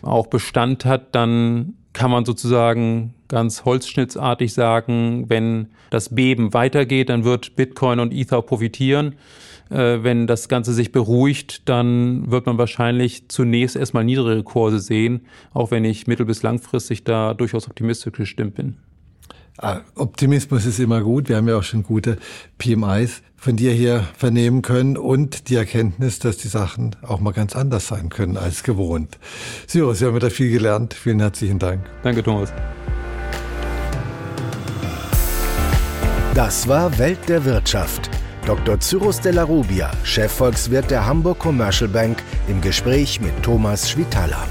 auch 0.01 0.27
Bestand 0.27 0.85
hat, 0.85 1.15
dann 1.15 1.73
kann 1.93 2.11
man 2.11 2.25
sozusagen 2.25 3.13
ganz 3.27 3.65
holzschnittsartig 3.65 4.53
sagen, 4.53 5.25
wenn 5.29 5.67
das 5.89 6.13
Beben 6.13 6.53
weitergeht, 6.53 7.09
dann 7.09 7.23
wird 7.23 7.55
Bitcoin 7.55 7.99
und 7.99 8.13
Ether 8.13 8.41
profitieren. 8.41 9.15
Äh, 9.69 10.03
wenn 10.03 10.27
das 10.27 10.47
Ganze 10.47 10.73
sich 10.73 10.91
beruhigt, 10.91 11.67
dann 11.67 12.29
wird 12.29 12.45
man 12.45 12.57
wahrscheinlich 12.57 13.29
zunächst 13.29 13.75
erstmal 13.75 14.03
niedrigere 14.03 14.43
Kurse 14.43 14.79
sehen, 14.79 15.21
auch 15.53 15.71
wenn 15.71 15.85
ich 15.85 16.05
mittel- 16.05 16.25
bis 16.25 16.43
langfristig 16.43 17.03
da 17.03 17.33
durchaus 17.33 17.67
optimistisch 17.67 18.13
gestimmt 18.13 18.55
bin. 18.55 18.77
Ah, 19.57 19.81
Optimismus 19.95 20.65
ist 20.65 20.79
immer 20.79 21.01
gut. 21.01 21.29
Wir 21.29 21.37
haben 21.37 21.47
ja 21.47 21.57
auch 21.57 21.63
schon 21.63 21.83
gute 21.83 22.17
PMIs 22.57 23.21
von 23.37 23.55
dir 23.55 23.71
hier 23.71 24.05
vernehmen 24.17 24.61
können 24.61 24.97
und 24.97 25.49
die 25.49 25.55
Erkenntnis, 25.55 26.19
dass 26.19 26.37
die 26.37 26.49
Sachen 26.49 26.95
auch 27.01 27.19
mal 27.21 27.31
ganz 27.31 27.55
anders 27.55 27.87
sein 27.87 28.09
können 28.09 28.37
als 28.37 28.63
gewohnt. 28.63 29.17
Cyrus, 29.67 30.01
wir 30.01 30.09
haben 30.09 30.19
da 30.19 30.29
viel 30.29 30.51
gelernt. 30.51 30.93
Vielen 30.93 31.19
herzlichen 31.19 31.59
Dank. 31.59 31.81
Danke, 32.03 32.21
Thomas. 32.21 32.51
Das 36.33 36.67
war 36.67 36.97
Welt 36.97 37.29
der 37.29 37.45
Wirtschaft. 37.45 38.09
Dr. 38.45 38.79
Cyrus 38.79 39.21
de 39.21 39.31
la 39.31 39.43
Rubia, 39.43 39.89
Chefvolkswirt 40.03 40.91
der 40.91 41.05
Hamburg 41.05 41.39
Commercial 41.39 41.89
Bank, 41.89 42.21
im 42.47 42.59
Gespräch 42.61 43.21
mit 43.21 43.41
Thomas 43.41 43.89
Schwitala. 43.89 44.45